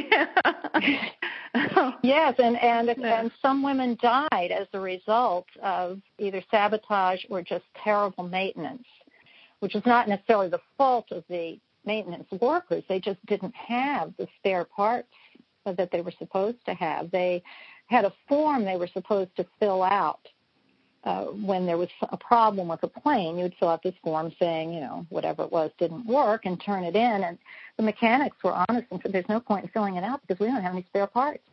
[2.04, 7.64] yes, and and and some women died as a result of either sabotage or just
[7.82, 8.86] terrible maintenance,
[9.60, 12.84] which is not necessarily the fault of the maintenance workers.
[12.90, 15.08] They just didn't have the spare parts
[15.76, 17.12] that they were supposed to have.
[17.12, 17.44] They
[17.88, 20.28] had a form they were supposed to fill out
[21.04, 23.38] uh, when there was a problem with a plane.
[23.38, 26.62] You would fill out this form saying, you know, whatever it was didn't work and
[26.64, 27.24] turn it in.
[27.24, 27.38] And
[27.78, 30.48] the mechanics were honest and said, there's no point in filling it out because we
[30.48, 31.44] don't have any spare parts.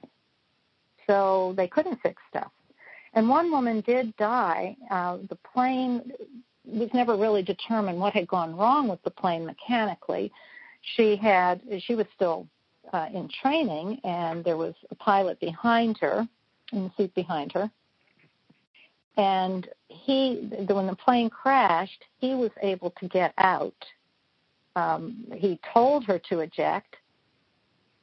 [1.06, 2.50] So they couldn't fix stuff.
[3.12, 4.76] And one woman did die.
[4.90, 6.10] Uh, the plane
[6.64, 10.32] was never really determined what had gone wrong with the plane mechanically.
[10.96, 12.48] She had, she was still
[12.92, 16.26] uh, in training, and there was a pilot behind her,
[16.72, 17.70] in the seat behind her.
[19.16, 23.74] And he, when the plane crashed, he was able to get out.
[24.76, 26.96] Um, he told her to eject.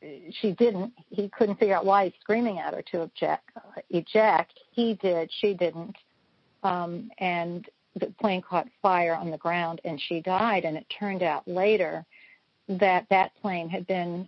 [0.01, 0.93] She didn't.
[1.09, 3.49] He couldn't figure out why he's screaming at her to eject.
[3.89, 4.57] Eject.
[4.71, 5.29] He did.
[5.41, 5.95] She didn't.
[6.63, 7.67] Um, and
[7.99, 10.63] the plane caught fire on the ground, and she died.
[10.63, 12.05] And it turned out later
[12.69, 14.27] that that plane had been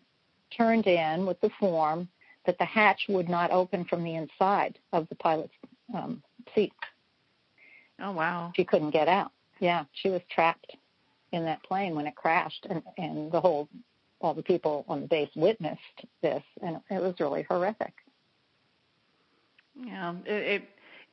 [0.57, 2.07] turned in with the form
[2.45, 5.53] that the hatch would not open from the inside of the pilot's
[5.93, 6.21] um,
[6.53, 6.73] seat.
[7.99, 8.51] Oh wow!
[8.55, 9.31] She couldn't get out.
[9.59, 10.75] Yeah, she was trapped
[11.31, 13.69] in that plane when it crashed, and and the whole
[14.19, 15.79] all the people on the base witnessed
[16.21, 17.93] this, and it was really horrific.
[19.75, 20.63] Yeah, it it,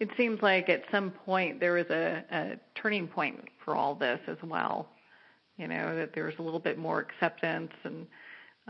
[0.00, 4.20] it seems like at some point there was a, a turning point for all this
[4.26, 4.88] as well.
[5.58, 8.06] You know that there was a little bit more acceptance and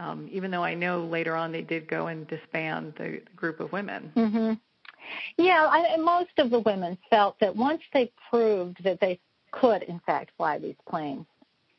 [0.00, 3.70] um, even though I know later on they did go and disband the group of
[3.72, 4.10] women.
[4.16, 4.52] Mm-hmm.
[5.38, 9.18] Yeah, I, most of the women felt that once they proved that they
[9.50, 11.26] could, in fact, fly these planes,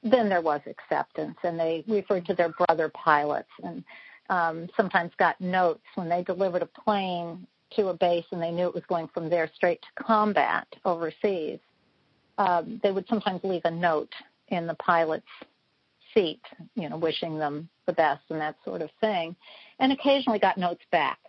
[0.04, 3.84] then there was acceptance, and they referred to their brother pilots, and
[4.30, 7.46] um, sometimes got notes when they delivered a plane
[7.76, 11.60] to a base and they knew it was going from there straight to combat overseas.
[12.38, 14.14] Um, they would sometimes leave a note
[14.50, 15.26] in the pilot's
[16.14, 16.42] seat,
[16.76, 19.36] you know, wishing them the best and that sort of thing,
[19.80, 21.20] and occasionally got notes back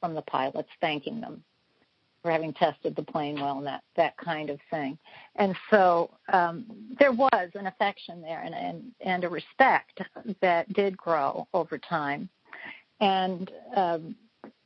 [0.00, 1.42] from the pilots thanking them
[2.22, 4.98] for having tested the plane well and that that kind of thing.
[5.36, 6.66] And so um,
[6.98, 10.00] there was an affection there and, and and a respect
[10.40, 12.28] that did grow over time,
[13.00, 14.16] and um,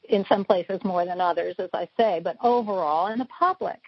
[0.09, 2.21] in some places more than others, as I say.
[2.23, 3.81] But overall, in the public,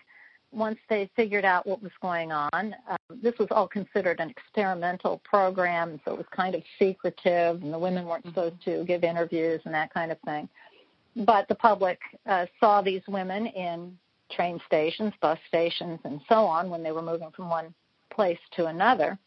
[0.54, 2.50] once they figured out what was going on,
[2.88, 7.72] um, this was all considered an experimental program, so it was kind of secretive, and
[7.72, 8.34] the women weren't mm-hmm.
[8.34, 10.48] supposed to give interviews and that kind of thing
[11.16, 13.96] but the public uh, saw these women in
[14.30, 17.74] train stations, bus stations, and so on when they were moving from one
[18.10, 19.18] place to another.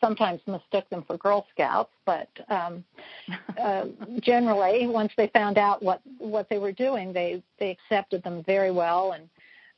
[0.00, 2.84] Sometimes mistook them for Girl Scouts, but um,
[3.60, 3.86] uh,
[4.20, 8.70] generally, once they found out what what they were doing, they they accepted them very
[8.70, 9.12] well.
[9.12, 9.28] And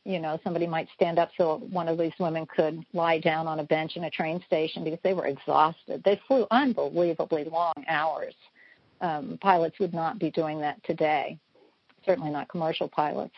[0.04, 3.60] you know, somebody might stand up so one of these women could lie down on
[3.60, 6.02] a bench in a train station because they were exhausted.
[6.04, 8.34] They flew unbelievably long hours
[9.00, 11.38] um, pilots would not be doing that today,
[12.04, 13.34] certainly not commercial pilots.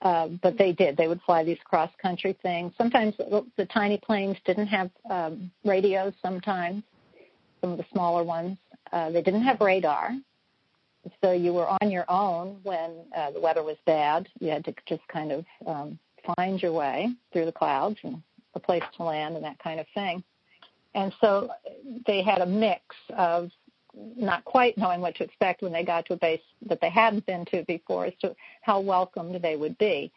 [0.00, 0.96] Uh, but they did.
[0.96, 2.72] They would fly these cross country things.
[2.76, 6.12] Sometimes the, the tiny planes didn't have um, radios.
[6.20, 6.82] Sometimes
[7.60, 8.58] some of the smaller ones
[8.92, 10.10] uh, they didn't have radar,
[11.20, 14.28] so you were on your own when uh, the weather was bad.
[14.38, 15.98] You had to just kind of um,
[16.36, 18.22] find your way through the clouds and
[18.54, 20.22] a place to land and that kind of thing.
[20.94, 21.50] And so
[22.06, 22.82] they had a mix
[23.16, 23.50] of
[23.94, 27.26] not quite knowing what to expect when they got to a base that they hadn't
[27.26, 30.12] been to before as to how welcomed they would be.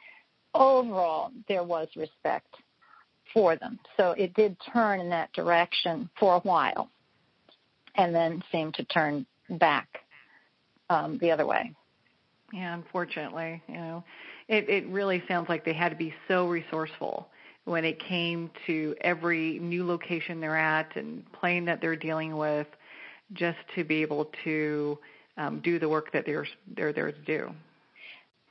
[0.53, 2.55] Overall, there was respect
[3.33, 3.79] for them.
[3.97, 6.89] So it did turn in that direction for a while
[7.95, 9.88] and then seemed to turn back
[10.89, 11.71] um, the other way.
[12.53, 14.03] Yeah, unfortunately, you know,
[14.47, 17.27] it, it really sounds like they had to be so resourceful
[17.65, 22.67] when it came to every new location they're at and plane that they're dealing with–
[23.33, 24.97] just to be able to
[25.38, 27.49] um, do the work that they're they're there to do.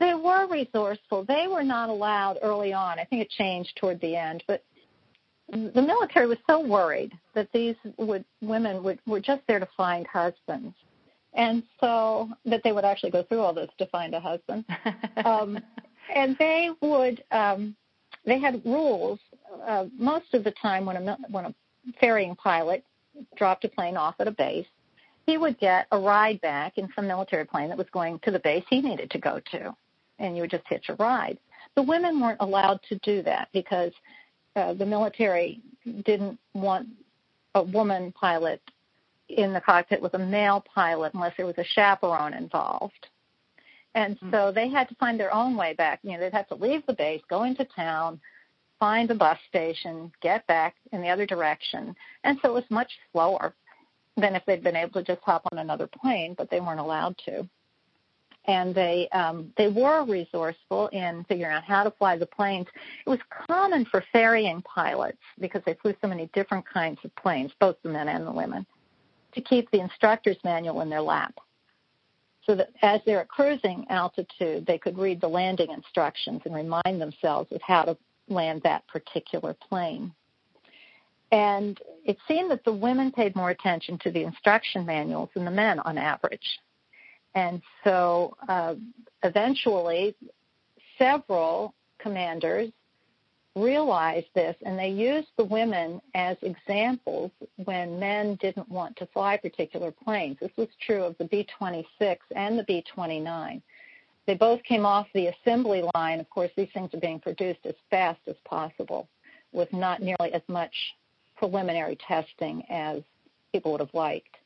[0.01, 1.25] They were resourceful.
[1.25, 2.99] They were not allowed early on.
[2.99, 4.63] I think it changed toward the end, but
[5.49, 10.07] the military was so worried that these would, women would, were just there to find
[10.07, 10.75] husbands,
[11.35, 14.65] and so that they would actually go through all this to find a husband.
[15.25, 15.59] um,
[16.15, 17.75] and they would um,
[18.25, 19.19] they had rules
[19.67, 21.55] uh, most of the time when a when a
[22.01, 22.85] ferrying pilot
[23.37, 24.67] dropped a plane off at a base,
[25.27, 28.41] he would get a ride back in some military plane that was going to the
[28.41, 29.75] base he needed to go to,
[30.19, 31.39] and you would just hitch a ride.
[31.77, 33.93] The women weren't allowed to do that because
[34.57, 35.61] uh, the military
[36.05, 36.89] didn't want
[37.55, 38.61] a woman pilot
[39.29, 43.09] in the cockpit with a male pilot unless there was a chaperone involved.
[43.95, 44.31] And mm-hmm.
[44.31, 46.01] so they had to find their own way back.
[46.03, 48.21] You know, they'd have to leave the base, go into town,
[48.79, 51.95] find a bus station, get back in the other direction.
[52.25, 53.55] And so it was much slower
[54.17, 57.17] than if they'd been able to just hop on another plane, but they weren't allowed
[57.27, 57.49] to.
[58.47, 62.67] And they um, they were resourceful in figuring out how to fly the planes.
[63.07, 67.53] It was common for ferrying pilots because they flew so many different kinds of planes,
[67.59, 68.67] both the men and the women,
[69.35, 71.35] to keep the instructor's manual in their lap
[72.47, 77.01] so that as they're at cruising altitude, they could read the landing instructions and remind
[77.01, 77.97] themselves of how to
[78.29, 80.13] land that particular plane.
[81.33, 85.51] And it seemed that the women paid more attention to the instruction manuals than the
[85.51, 86.61] men on average.
[87.35, 88.75] And so uh,
[89.23, 90.15] eventually,
[90.99, 92.71] several commanders
[93.57, 97.31] realized this and they used the women as examples
[97.65, 100.37] when men didn't want to fly particular planes.
[100.41, 103.63] This was true of the B 26 and the B 29.
[104.27, 106.19] They both came off the assembly line.
[106.19, 109.09] Of course, these things are being produced as fast as possible
[109.53, 110.75] with not nearly as much
[111.37, 113.03] preliminary testing as
[113.53, 114.37] people would have liked.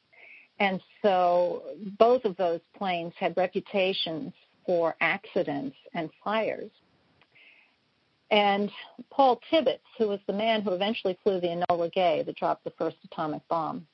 [0.61, 1.63] And so
[1.99, 4.33] both of those planes had reputations
[4.67, 6.71] for accidents and fires.
[8.31, 8.71] And
[9.11, 12.73] Paul Tibbets, who was the man who eventually flew the Enola Gay that dropped the
[12.79, 13.87] first atomic bomb,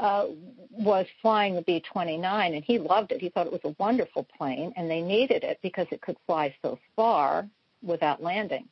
[0.00, 0.26] uh,
[0.70, 3.20] was flying the B 29 and he loved it.
[3.20, 6.54] He thought it was a wonderful plane and they needed it because it could fly
[6.62, 7.46] so far
[7.82, 8.66] without landing.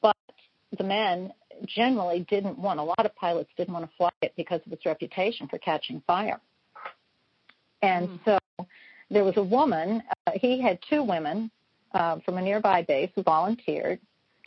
[0.00, 0.16] But
[0.78, 1.32] the men
[1.64, 4.86] generally didn't want, a lot of pilots didn't want to fly it because of its
[4.86, 6.40] reputation for catching fire.
[7.82, 8.20] And mm.
[8.24, 8.66] so
[9.10, 11.50] there was a woman, uh, he had two women
[11.96, 13.98] uh, from a nearby base who volunteered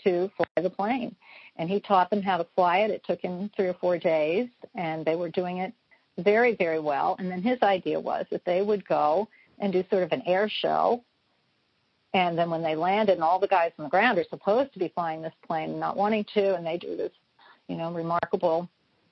[0.04, 1.16] to fly the plane
[1.58, 2.92] and he taught them how to fly it.
[2.92, 5.74] It took him three or four days, and they were doing it
[6.18, 7.18] very, very well.
[7.20, 9.28] And then his idea was that they would go
[9.60, 11.04] and do sort of an air show.
[12.14, 14.80] And then when they landed, and all the guys on the ground are supposed to
[14.80, 17.12] be flying this plane, not wanting to, and they do this,
[17.68, 18.70] you know, remarkable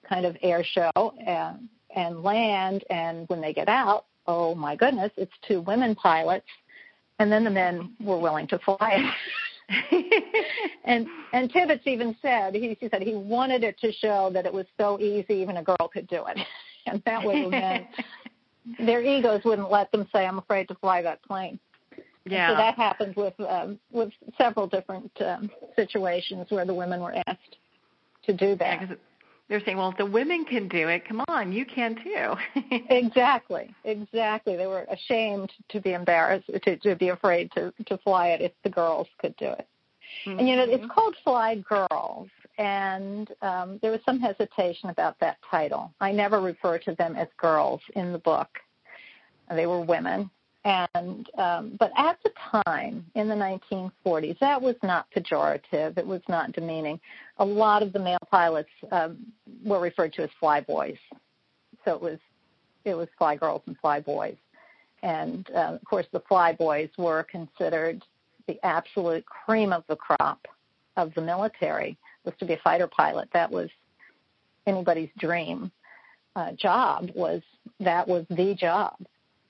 [0.07, 1.13] kind of air show.
[1.25, 2.83] And, and land.
[2.89, 6.45] And when they get out, oh my goodness, it's two women pilots.
[7.19, 9.13] And then the men were willing to fly it.
[10.85, 14.53] and and Tibbets even said he, he said he wanted it to show that it
[14.53, 16.37] was so easy even a girl could do it,
[16.85, 17.87] and that way the men
[18.79, 21.59] their egos wouldn't let them say I'm afraid to fly that plane.
[22.25, 22.51] Yeah.
[22.51, 27.57] So that happened with um, with several different um, situations where the women were asked
[28.25, 28.81] to do that.
[28.81, 28.95] Yeah,
[29.49, 32.35] they're saying, well, if the women can do it, come on, you can too.
[32.89, 34.57] exactly, exactly.
[34.57, 38.51] They were ashamed to be embarrassed, to, to be afraid to, to fly it if
[38.63, 39.67] the girls could do it.
[40.25, 40.39] Mm-hmm.
[40.39, 40.87] And you know, it's mm-hmm.
[40.87, 45.93] called Fly Girls, and um, there was some hesitation about that title.
[45.99, 48.49] I never refer to them as girls in the book.
[49.49, 50.29] They were women,
[50.67, 52.31] and um, but at the
[52.63, 55.97] time in the 1940s, that was not pejorative.
[55.97, 56.99] It was not demeaning.
[57.37, 59.17] A lot of the male pilots um,
[59.63, 60.97] were referred to as fly boys,
[61.85, 62.19] so it was
[62.83, 64.35] it was fly girls and fly boys,
[65.03, 68.03] and uh, of course the fly boys were considered
[68.47, 70.47] the absolute cream of the crop
[70.97, 73.29] of the military was to be a fighter pilot.
[73.31, 73.69] That was
[74.65, 75.71] anybody's dream
[76.35, 77.09] uh, job.
[77.15, 77.41] Was
[77.79, 78.97] that was the job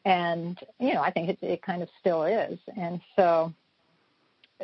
[0.08, 2.58] and you know I think it, it kind of still is.
[2.78, 3.54] And so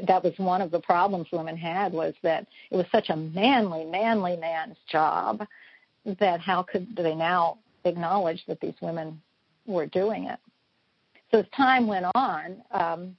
[0.07, 3.85] that was one of the problems women had was that it was such a manly,
[3.85, 5.45] manly man's job
[6.19, 9.21] that how could they now acknowledge that these women
[9.67, 10.39] were doing it?
[11.29, 13.15] So as time went on, um,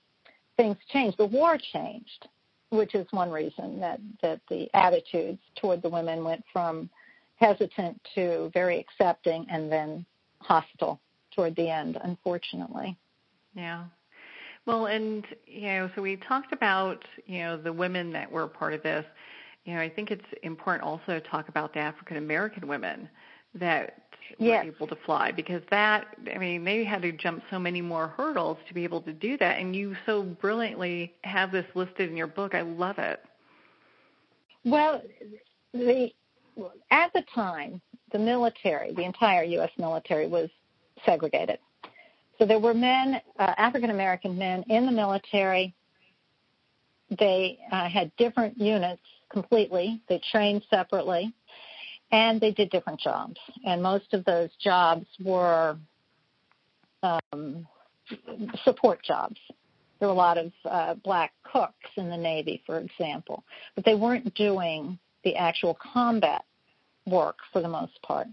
[0.56, 1.18] things changed.
[1.18, 2.28] The war changed,
[2.70, 6.88] which is one reason that that the attitudes toward the women went from
[7.36, 10.06] hesitant to very accepting and then
[10.40, 11.00] hostile
[11.34, 12.96] toward the end, unfortunately.
[13.54, 13.84] Yeah.
[14.66, 18.72] Well, and you know, so we talked about you know the women that were part
[18.72, 19.04] of this.
[19.64, 23.08] You know, I think it's important also to talk about the African American women
[23.54, 24.02] that
[24.38, 24.64] yes.
[24.64, 28.08] were able to fly because that I mean they had to jump so many more
[28.08, 32.16] hurdles to be able to do that, and you so brilliantly have this listed in
[32.16, 32.54] your book.
[32.54, 33.20] I love it.
[34.64, 35.02] Well,
[35.72, 36.10] the
[36.90, 37.80] at the time,
[38.12, 39.70] the military, the entire U.S.
[39.76, 40.48] military, was
[41.04, 41.58] segregated.
[42.38, 45.74] So there were men, uh, African American men in the military.
[47.18, 50.00] They uh, had different units completely.
[50.08, 51.32] They trained separately,
[52.10, 53.36] and they did different jobs.
[53.64, 55.76] And most of those jobs were
[57.02, 57.66] um,
[58.64, 59.36] support jobs.
[59.98, 63.44] There were a lot of uh, black cooks in the Navy, for example,
[63.74, 66.44] but they weren't doing the actual combat
[67.06, 68.26] work for the most part.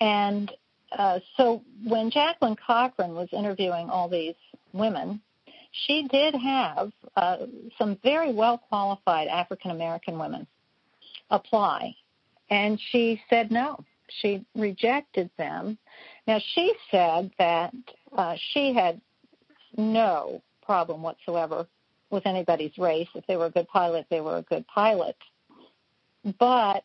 [0.00, 0.52] And
[0.92, 4.34] uh, so when Jacqueline Cochran was interviewing all these
[4.72, 5.20] women,
[5.86, 7.36] she did have uh,
[7.76, 10.46] some very well qualified African American women
[11.30, 11.94] apply,
[12.50, 13.84] and she said no.
[14.22, 15.76] She rejected them.
[16.26, 17.74] Now she said that
[18.16, 19.00] uh, she had
[19.76, 21.66] no problem whatsoever
[22.10, 23.08] with anybody's race.
[23.14, 25.16] If they were a good pilot, they were a good pilot.
[26.38, 26.84] But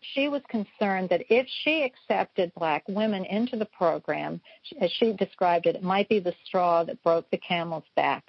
[0.00, 4.40] she was concerned that if she accepted black women into the program,
[4.80, 8.24] as she described it, it might be the straw that broke the camel's back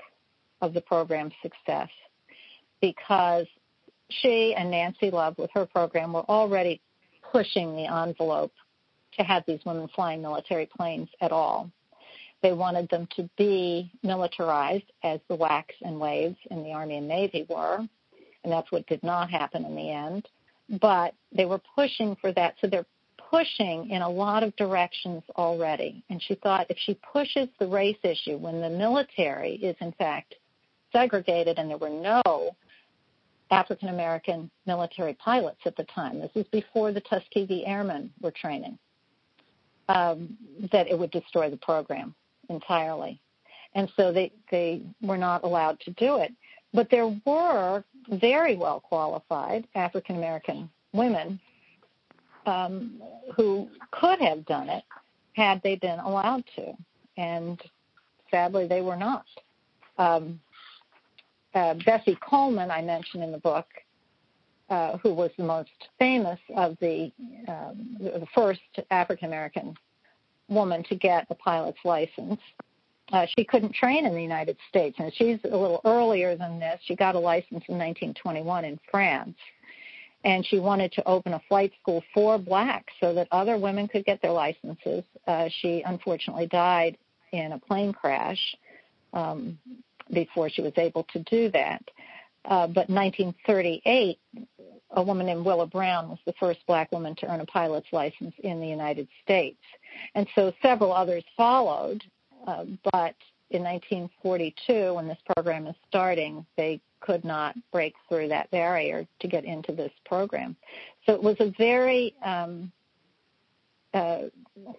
[0.62, 1.90] of the program's success
[2.82, 3.48] because
[4.10, 6.82] she and Nancy Love with her program were already
[7.32, 8.54] pushing the envelope
[9.18, 11.72] to have these women flying military planes at all.
[12.42, 17.08] They wanted them to be militarized as the WACs and WAVES in the Army and
[17.08, 17.78] Navy were,
[18.44, 20.28] and that's what did not happen in the end
[20.80, 22.56] but they were pushing for that.
[22.62, 22.86] So they're
[23.30, 26.04] pushing in a lot of directions already.
[26.10, 30.36] And she thought if she pushes the race issue when the military is in fact
[30.92, 32.56] segregated and there were no
[33.50, 38.78] African American military pilots at the time, this is before the Tuskegee Airmen were training,
[39.90, 40.38] um,
[40.72, 42.14] that it would destroy the program
[42.50, 43.20] entirely.
[43.74, 46.34] And so they, they were not allowed to do it.
[46.74, 51.40] But there were very well qualified African American women
[52.46, 53.02] um,
[53.36, 54.84] who could have done it
[55.34, 56.74] had they been allowed to,
[57.18, 57.62] and
[58.30, 59.26] sadly they were not.
[59.98, 60.40] Um,
[61.54, 63.68] uh, Bessie Coleman, I mentioned in the book,
[64.70, 65.70] uh, who was the most
[66.00, 67.12] famous of the
[67.48, 69.76] um, the first African American
[70.48, 72.40] woman to get a pilot's license
[73.12, 76.80] uh, she couldn't train in the United States, and she's a little earlier than this.
[76.86, 79.36] She got a license in 1921 in France,
[80.24, 84.06] and she wanted to open a flight school for blacks so that other women could
[84.06, 85.04] get their licenses.
[85.28, 86.98] Uh, she unfortunately died
[87.32, 88.56] in a plane crash
[89.14, 89.58] um,
[90.14, 91.84] before she was able to do that.
[92.46, 94.18] Uh, but 1938,
[94.92, 98.34] a woman named Willa Brown was the first black woman to earn a pilot's license
[98.40, 99.62] in the United States.
[100.16, 102.04] And so several others followed,
[102.48, 103.16] uh, but
[103.52, 109.28] in 1942, when this program is starting, they could not break through that barrier to
[109.28, 110.56] get into this program.
[111.06, 112.72] So it was a very um,
[113.94, 114.24] uh,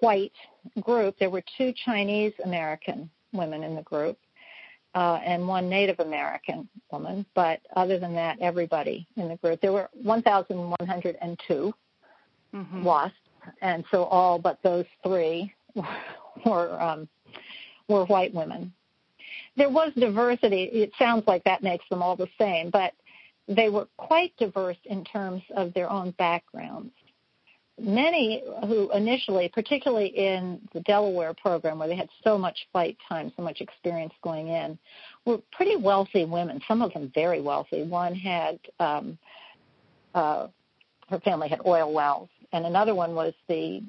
[0.01, 0.33] white
[0.81, 1.17] group.
[1.19, 4.19] There were two Chinese American women in the group,
[4.95, 7.27] uh, and one Native American woman.
[7.35, 9.61] But other than that, everybody in the group.
[9.61, 11.75] There were 1,102
[12.55, 12.85] mm-hmm.
[12.85, 13.15] WASPs,
[13.61, 15.53] and so all but those three
[16.47, 17.09] were um,
[17.89, 18.73] were white women.
[19.57, 20.65] There was diversity.
[20.65, 22.93] It sounds like that makes them all the same, but
[23.49, 26.93] they were quite diverse in terms of their own backgrounds
[27.79, 33.33] many who initially, particularly in the Delaware program where they had so much flight time,
[33.37, 34.79] so much experience going in,
[35.25, 37.83] were pretty wealthy women, some of them very wealthy.
[37.83, 39.19] One had, um,
[40.15, 40.49] uh,
[41.09, 43.83] her family had oil wells, and another one was the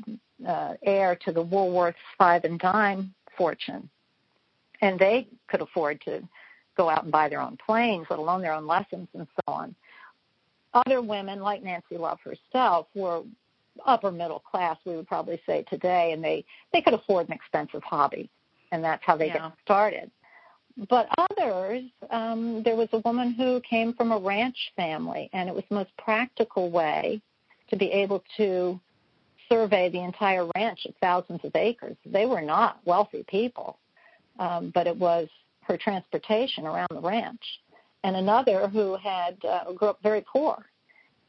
[0.47, 3.89] uh, heir to the Woolworths five and dime fortune.
[4.81, 6.21] And they could afford to
[6.75, 9.75] go out and buy their own planes, let alone their own lessons and so on.
[10.73, 13.23] Other women, like Nancy Love herself, were
[13.85, 17.83] upper middle class, we would probably say today, and they they could afford an expensive
[17.83, 18.29] hobby,
[18.71, 19.49] and that's how they yeah.
[19.49, 20.11] get started.
[20.89, 25.53] But others, um, there was a woman who came from a ranch family, and it
[25.53, 27.21] was the most practical way
[27.69, 28.79] to be able to
[29.53, 31.95] survey the entire ranch of thousands of acres.
[32.05, 33.77] They were not wealthy people,
[34.39, 35.27] um, but it was
[35.61, 37.43] her transportation around the ranch.
[38.03, 40.65] And another who had uh, grew up very poor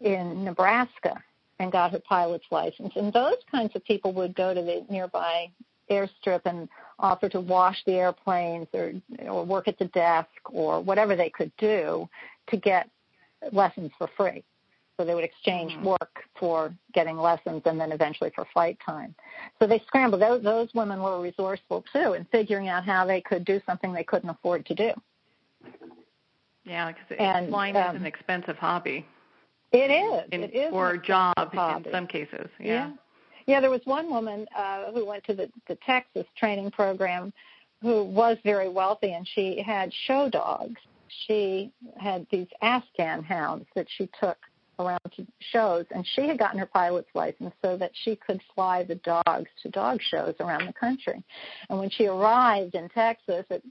[0.00, 1.22] in Nebraska
[1.60, 2.92] and got her pilot's license.
[2.96, 5.50] And those kinds of people would go to the nearby
[5.90, 6.68] airstrip and
[6.98, 8.92] offer to wash the airplanes or
[9.28, 12.08] or work at the desk or whatever they could do
[12.48, 12.88] to get
[13.52, 14.42] lessons for free.
[14.96, 15.86] So they would exchange mm-hmm.
[15.86, 19.14] work for getting lessons and then eventually for flight time.
[19.58, 20.22] So they scrambled.
[20.22, 24.04] Those, those women were resourceful too in figuring out how they could do something they
[24.04, 24.92] couldn't afford to do.
[26.64, 29.04] Yeah, because flying um, is an expensive hobby.
[29.72, 30.28] It is.
[30.30, 31.88] In, it is or job hobby.
[31.88, 32.48] in some cases.
[32.60, 32.66] Yeah.
[32.66, 32.92] yeah.
[33.46, 37.32] Yeah, there was one woman uh, who went to the, the Texas training program
[37.82, 40.80] who was very wealthy and she had show dogs.
[41.26, 44.38] She had these Afghan hounds that she took
[44.78, 48.82] around to shows and she had gotten her pilot's license so that she could fly
[48.82, 51.22] the dogs to dog shows around the country.
[51.68, 53.62] And when she arrived in Texas, it,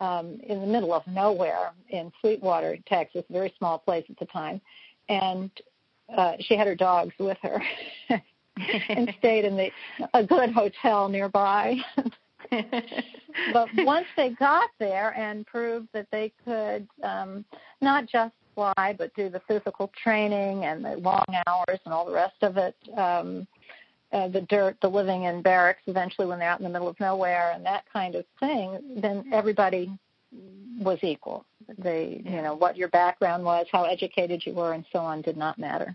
[0.00, 4.26] um, in the middle of nowhere in Sweetwater, Texas, a very small place at the
[4.26, 4.60] time,
[5.08, 5.50] and
[6.16, 7.60] uh, she had her dogs with her
[8.88, 9.70] and stayed in the
[10.14, 11.76] a good hotel nearby.
[13.52, 17.44] but once they got there and proved that they could um,
[17.80, 22.12] not just fly but do the physical training and the long hours and all the
[22.12, 23.46] rest of it, um,
[24.12, 26.98] uh, the dirt, the living in barracks eventually when they're out in the middle of
[26.98, 29.96] nowhere and that kind of thing, then everybody
[30.80, 31.44] was equal.
[31.78, 35.36] They, you know, what your background was, how educated you were, and so on did
[35.36, 35.94] not matter.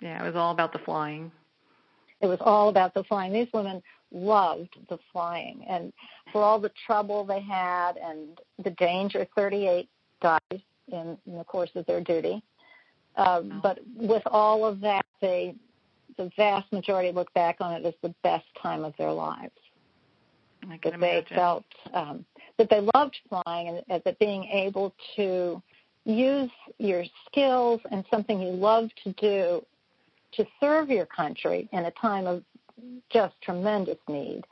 [0.00, 1.30] Yeah, it was all about the flying.
[2.20, 3.32] It was all about the flying.
[3.32, 5.92] These women loved the flying, and
[6.32, 9.88] for all the trouble they had and the danger, 38
[10.22, 12.42] died in, in the course of their duty.
[13.16, 13.60] Um.
[13.62, 15.54] But with all of that, they,
[16.16, 19.52] the vast majority look back on it as the best time of their lives.
[20.68, 21.24] I that imagine.
[21.30, 21.64] they felt
[21.94, 22.24] um,
[22.58, 25.62] that they loved flying and, and that being able to
[26.04, 29.64] use your skills and something you love to do
[30.32, 32.42] to serve your country in a time of
[33.10, 34.42] just tremendous need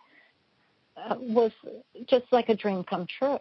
[0.97, 1.53] uh, was
[2.07, 3.39] just like a dream come true.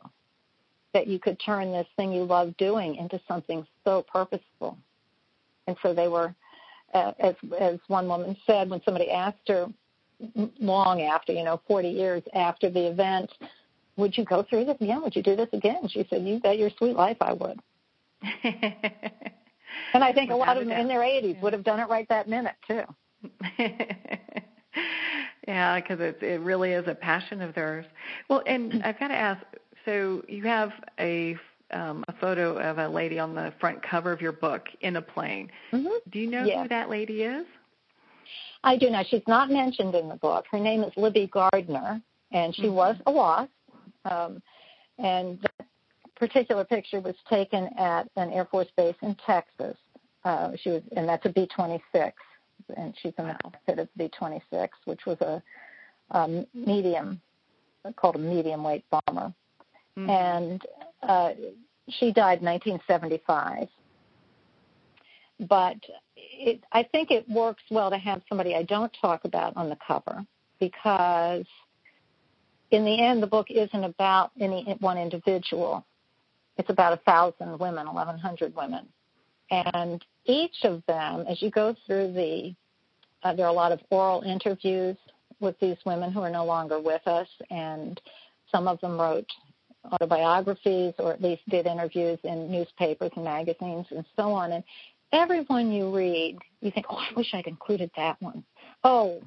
[0.93, 4.77] That you could turn this thing you love doing into something so purposeful.
[5.67, 6.35] And so they were,
[6.93, 9.67] uh, as as one woman said when somebody asked her,
[10.59, 13.31] long after, you know, 40 years after the event,
[13.97, 15.01] would you go through this again?
[15.03, 15.87] Would you do this again?
[15.89, 17.59] She said, you bet your sweet life I would.
[18.43, 22.07] and I think a lot of them in their 80s would have done it right
[22.09, 22.83] that minute too.
[25.47, 27.85] yeah, because it it really is a passion of theirs.
[28.29, 29.41] Well, and I've got to ask.
[29.85, 31.35] So you have a
[31.71, 35.01] um, a photo of a lady on the front cover of your book in a
[35.01, 35.49] plane.
[35.71, 36.09] Mm-hmm.
[36.11, 36.63] Do you know yes.
[36.63, 37.45] who that lady is?
[38.63, 39.03] I do know.
[39.09, 40.45] She's not mentioned in the book.
[40.51, 42.75] Her name is Libby Gardner, and she mm-hmm.
[42.75, 43.49] was a WASP.
[44.05, 44.41] Um,
[44.99, 45.67] and that
[46.15, 49.75] particular picture was taken at an Air Force base in Texas.
[50.23, 52.11] Uh, she was, and that's a B-26,
[52.77, 55.41] and she's in the cockpit of the B-26, which was a
[56.11, 57.19] um, medium,
[57.97, 59.33] called a medium weight bomber.
[59.97, 60.09] Mm-hmm.
[60.09, 60.61] And
[61.01, 61.31] uh,
[61.89, 63.67] she died in 1975.
[65.47, 65.77] but
[66.15, 69.77] it, I think it works well to have somebody I don't talk about on the
[69.85, 70.25] cover
[70.59, 71.45] because
[72.71, 75.85] in the end, the book isn't about any one individual.
[76.57, 78.87] It's about a thousand women, 1,100 women.
[79.51, 82.55] And each of them, as you go through the,
[83.23, 84.97] uh, there are a lot of oral interviews
[85.39, 87.99] with these women who are no longer with us, and
[88.51, 89.27] some of them wrote
[89.91, 94.51] autobiographies or at least did interviews in newspapers and magazines and so on.
[94.51, 94.63] And
[95.11, 98.43] every one you read, you think, oh, I wish I'd included that one.
[98.83, 99.21] Oh,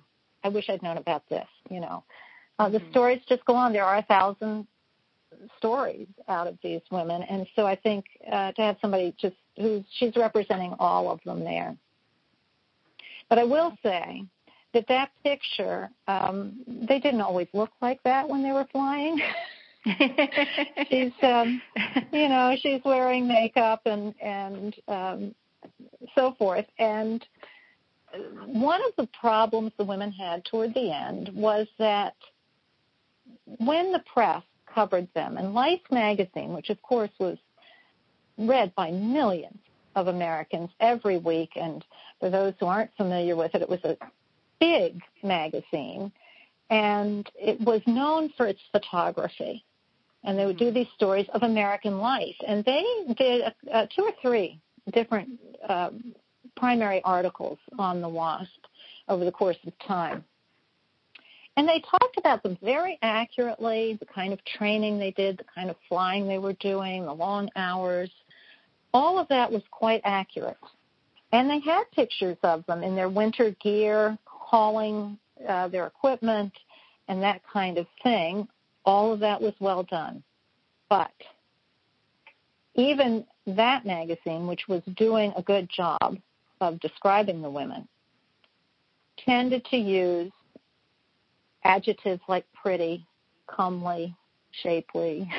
[0.44, 2.04] I wish I'd known about this, you know.
[2.58, 2.90] Uh, the mm-hmm.
[2.90, 3.72] stories just go on.
[3.72, 4.66] There are a thousand
[5.58, 9.84] stories out of these women, and so I think uh, to have somebody just who's
[9.98, 11.76] she's representing all of them there.
[13.28, 14.22] But I will say
[14.72, 19.20] that that picture, um, they didn't always look like that when they were flying.
[20.90, 21.62] she's, um,
[22.12, 25.34] you know, she's wearing makeup and and um,
[26.14, 27.24] so forth, and
[28.46, 32.14] one of the problems the women had toward the end was that
[33.58, 37.38] when the press covered them, and Life magazine, which of course was
[38.38, 39.58] read by millions
[39.94, 41.84] of Americans every week, and
[42.20, 43.96] for those who aren't familiar with it, it was a
[44.60, 46.12] big magazine,
[46.70, 49.64] and it was known for its photography.
[50.26, 52.84] And they would do these stories of American life, and they
[53.16, 54.60] did uh, uh two or three
[54.92, 55.30] different
[55.68, 55.90] uh,
[56.56, 58.66] primary articles on the WASP
[59.08, 60.24] over the course of time.
[61.56, 65.70] And they talked about them very accurately, the kind of training they did, the kind
[65.70, 68.10] of flying they were doing, the long hours.
[68.92, 70.58] All of that was quite accurate.
[71.32, 75.18] And they had pictures of them in their winter gear, hauling
[75.48, 76.52] uh, their equipment,
[77.08, 78.46] and that kind of thing.
[78.86, 80.22] All of that was well done.
[80.88, 81.12] But
[82.74, 86.16] even that magazine, which was doing a good job
[86.60, 87.86] of describing the women,
[89.24, 90.32] tended to use
[91.64, 93.06] adjectives like pretty,
[93.48, 94.14] comely,
[94.62, 95.30] shapely.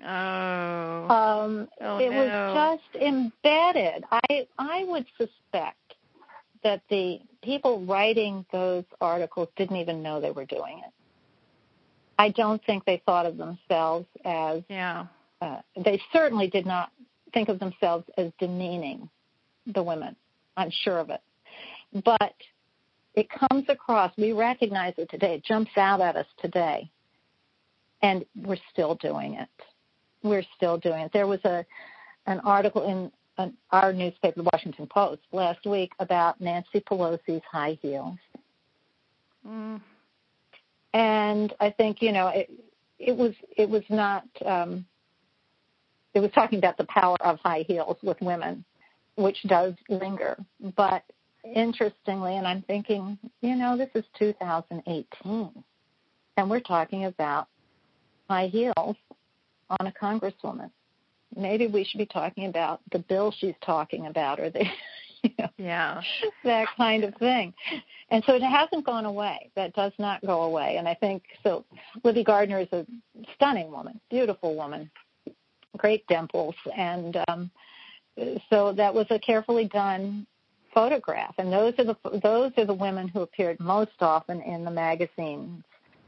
[0.00, 0.06] Oh.
[0.06, 2.54] Um, oh it no.
[2.54, 4.04] was just embedded.
[4.12, 5.94] I I would suspect
[6.62, 10.92] that the people writing those articles didn't even know they were doing it.
[12.18, 15.06] I don't think they thought of themselves as yeah.
[15.40, 16.90] Uh, they certainly did not
[17.32, 19.08] think of themselves as demeaning
[19.72, 20.16] the women.
[20.56, 21.20] I'm sure of it.
[22.04, 22.34] But
[23.14, 26.90] it comes across, we recognize it today, it jumps out at us today,
[28.02, 29.48] and we're still doing it.
[30.22, 31.12] We're still doing it.
[31.12, 31.64] There was a
[32.26, 37.78] an article in an, our newspaper, the Washington Post, last week about Nancy Pelosi's high
[37.80, 38.18] heels.
[39.46, 39.80] Mm.
[40.94, 42.50] And I think you know it.
[42.98, 44.24] It was it was not.
[44.44, 44.86] Um,
[46.14, 48.64] it was talking about the power of high heels with women,
[49.16, 50.36] which does linger.
[50.76, 51.04] But
[51.44, 55.64] interestingly, and I'm thinking, you know, this is 2018,
[56.36, 57.48] and we're talking about
[58.28, 58.96] high heels
[59.70, 60.70] on a congresswoman.
[61.36, 64.64] Maybe we should be talking about the bill she's talking about, or the
[65.22, 66.00] you know, yeah
[66.44, 67.52] that kind of thing.
[68.10, 69.50] And so it hasn't gone away.
[69.54, 70.76] That does not go away.
[70.78, 71.64] And I think so.
[72.04, 72.86] Libby Gardner is a
[73.34, 74.90] stunning woman, beautiful woman,
[75.76, 77.50] great dimples, and um,
[78.50, 80.26] so that was a carefully done
[80.74, 81.34] photograph.
[81.38, 85.62] And those are the those are the women who appeared most often in the magazines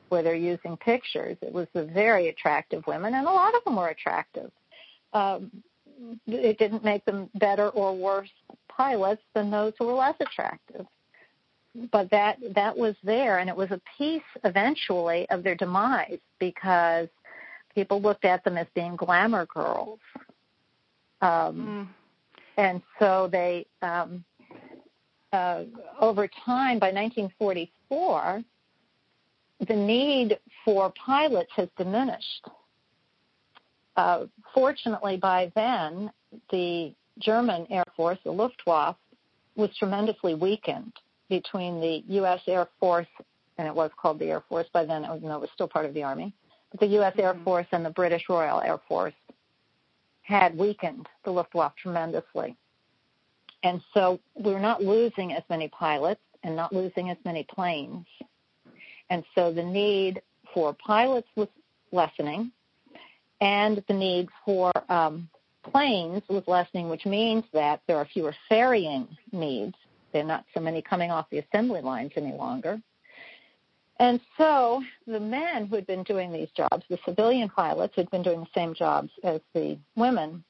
[0.08, 1.36] where they're using pictures.
[1.40, 4.50] It was the very attractive women, and a lot of them were attractive.
[5.12, 5.50] Um,
[6.26, 8.30] it didn't make them better or worse
[8.68, 10.86] pilots than those who were less attractive.
[11.92, 17.08] But that that was there, and it was a piece eventually of their demise because
[17.74, 20.00] people looked at them as being glamour girls.
[21.20, 21.88] Um, mm.
[22.56, 24.24] And so they, um,
[25.32, 25.62] uh,
[26.00, 28.42] over time, by 1944,
[29.68, 32.48] the need for pilots has diminished.
[33.96, 36.10] Uh, fortunately, by then,
[36.50, 38.96] the German Air Force, the Luftwaffe,
[39.56, 40.92] was tremendously weakened
[41.28, 42.40] between the U.S.
[42.46, 43.06] Air Force,
[43.58, 45.86] and it was called the Air Force by then, even though it was still part
[45.86, 46.32] of the Army,
[46.70, 47.12] but the U.S.
[47.12, 47.20] Mm-hmm.
[47.20, 49.14] Air Force and the British Royal Air Force
[50.22, 52.56] had weakened the Luftwaffe tremendously.
[53.62, 58.06] And so we're not losing as many pilots and not losing as many planes.
[59.10, 60.22] And so the need
[60.54, 61.48] for pilots was
[61.92, 62.52] lessening,
[63.40, 65.28] and the need for um,
[65.62, 69.74] planes was lessening, which means that there are fewer ferrying needs.
[70.12, 72.80] There are not so many coming off the assembly lines any longer.
[73.98, 78.10] And so the men who had been doing these jobs, the civilian pilots who had
[78.10, 80.42] been doing the same jobs as the women,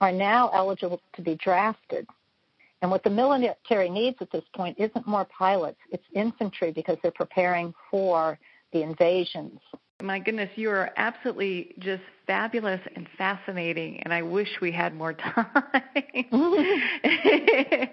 [0.00, 2.06] are now eligible to be drafted
[2.80, 7.10] And what the military needs at this point isn't more pilots, it's infantry because they're
[7.10, 8.38] preparing for
[8.72, 9.58] the invasions.
[10.00, 15.12] My goodness, you are absolutely just fabulous and fascinating, and I wish we had more
[15.14, 15.46] time.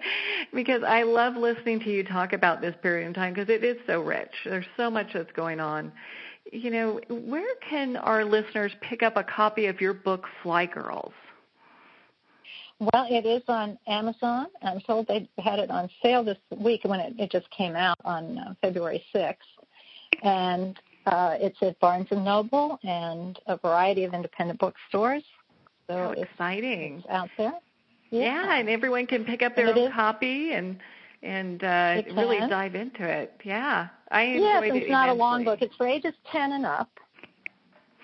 [0.53, 3.77] because I love listening to you talk about this period in time because it is
[3.87, 4.29] so rich.
[4.45, 5.91] There's so much that's going on.
[6.51, 11.13] You know, where can our listeners pick up a copy of your book, Fly Girls?
[12.77, 14.45] Well, it is on Amazon.
[14.61, 17.97] I'm told they had it on sale this week when it, it just came out
[18.05, 19.37] on uh, February 6th.
[20.21, 25.23] And uh, it's at Barnes and Noble and a variety of independent bookstores.
[25.87, 26.99] So How exciting!
[26.99, 27.53] It's out there.
[28.09, 28.21] Yeah.
[28.21, 28.55] yeah.
[28.57, 29.93] and everyone can pick up their own is.
[29.93, 30.79] copy and
[31.21, 33.39] and uh, really dive into it.
[33.43, 34.75] Yeah, I enjoyed yes, it.
[34.75, 35.61] it's not a long book.
[35.61, 36.89] It's for ages ten and up,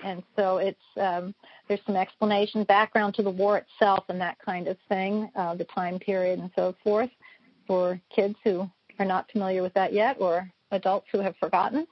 [0.04, 1.34] and so it's um,
[1.68, 5.64] there's some explanation, background to the war itself, and that kind of thing, uh, the
[5.66, 7.10] time period, and so forth,
[7.66, 11.88] for kids who are not familiar with that yet, or adults who have forgotten.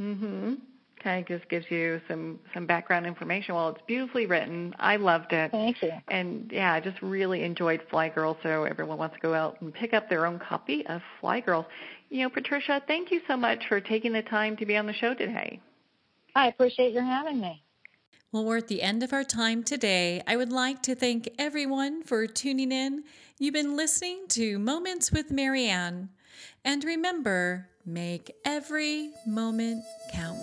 [0.00, 0.58] Mhm.
[1.02, 3.54] Kind of just gives you some some background information.
[3.54, 4.74] Well, it's beautifully written.
[4.78, 5.50] I loved it.
[5.50, 5.92] Thank you.
[6.08, 8.36] And yeah, I just really enjoyed Fly Girl.
[8.42, 11.66] So everyone wants to go out and pick up their own copy of Fly Girl.
[12.10, 14.92] You know, Patricia, thank you so much for taking the time to be on the
[14.92, 15.60] show today.
[16.34, 17.62] I appreciate your having me.
[18.32, 20.22] Well, we're at the end of our time today.
[20.26, 23.04] I would like to thank everyone for tuning in.
[23.38, 26.10] You've been listening to Moments with Marianne.
[26.64, 29.82] And remember, Make every moment
[30.12, 30.38] count.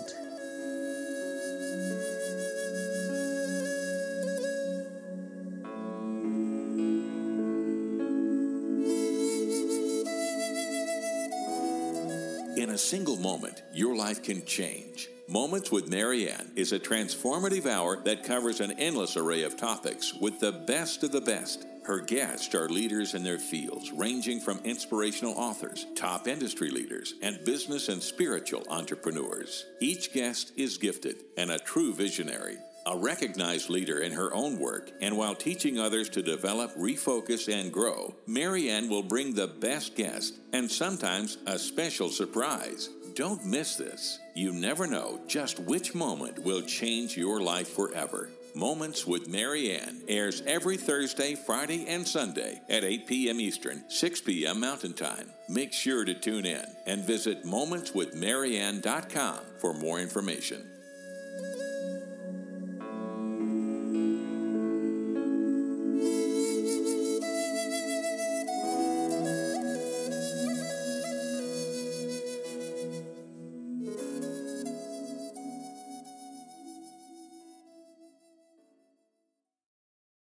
[12.58, 15.08] In a single moment, your life can change.
[15.26, 20.38] Moments with Marianne is a transformative hour that covers an endless array of topics with
[20.38, 21.64] the best of the best.
[21.88, 27.42] Her guests are leaders in their fields, ranging from inspirational authors, top industry leaders, and
[27.46, 29.64] business and spiritual entrepreneurs.
[29.80, 34.90] Each guest is gifted and a true visionary, a recognized leader in her own work,
[35.00, 40.34] and while teaching others to develop, refocus, and grow, Marianne will bring the best guest
[40.52, 42.90] and sometimes a special surprise.
[43.14, 44.18] Don't miss this.
[44.34, 48.28] You never know just which moment will change your life forever.
[48.58, 53.38] Moments with Marianne airs every Thursday, Friday, and Sunday at 8 p.m.
[53.38, 54.58] Eastern, 6 p.m.
[54.58, 55.30] Mountain Time.
[55.48, 60.68] Make sure to tune in and visit momentswithmarianne.com for more information.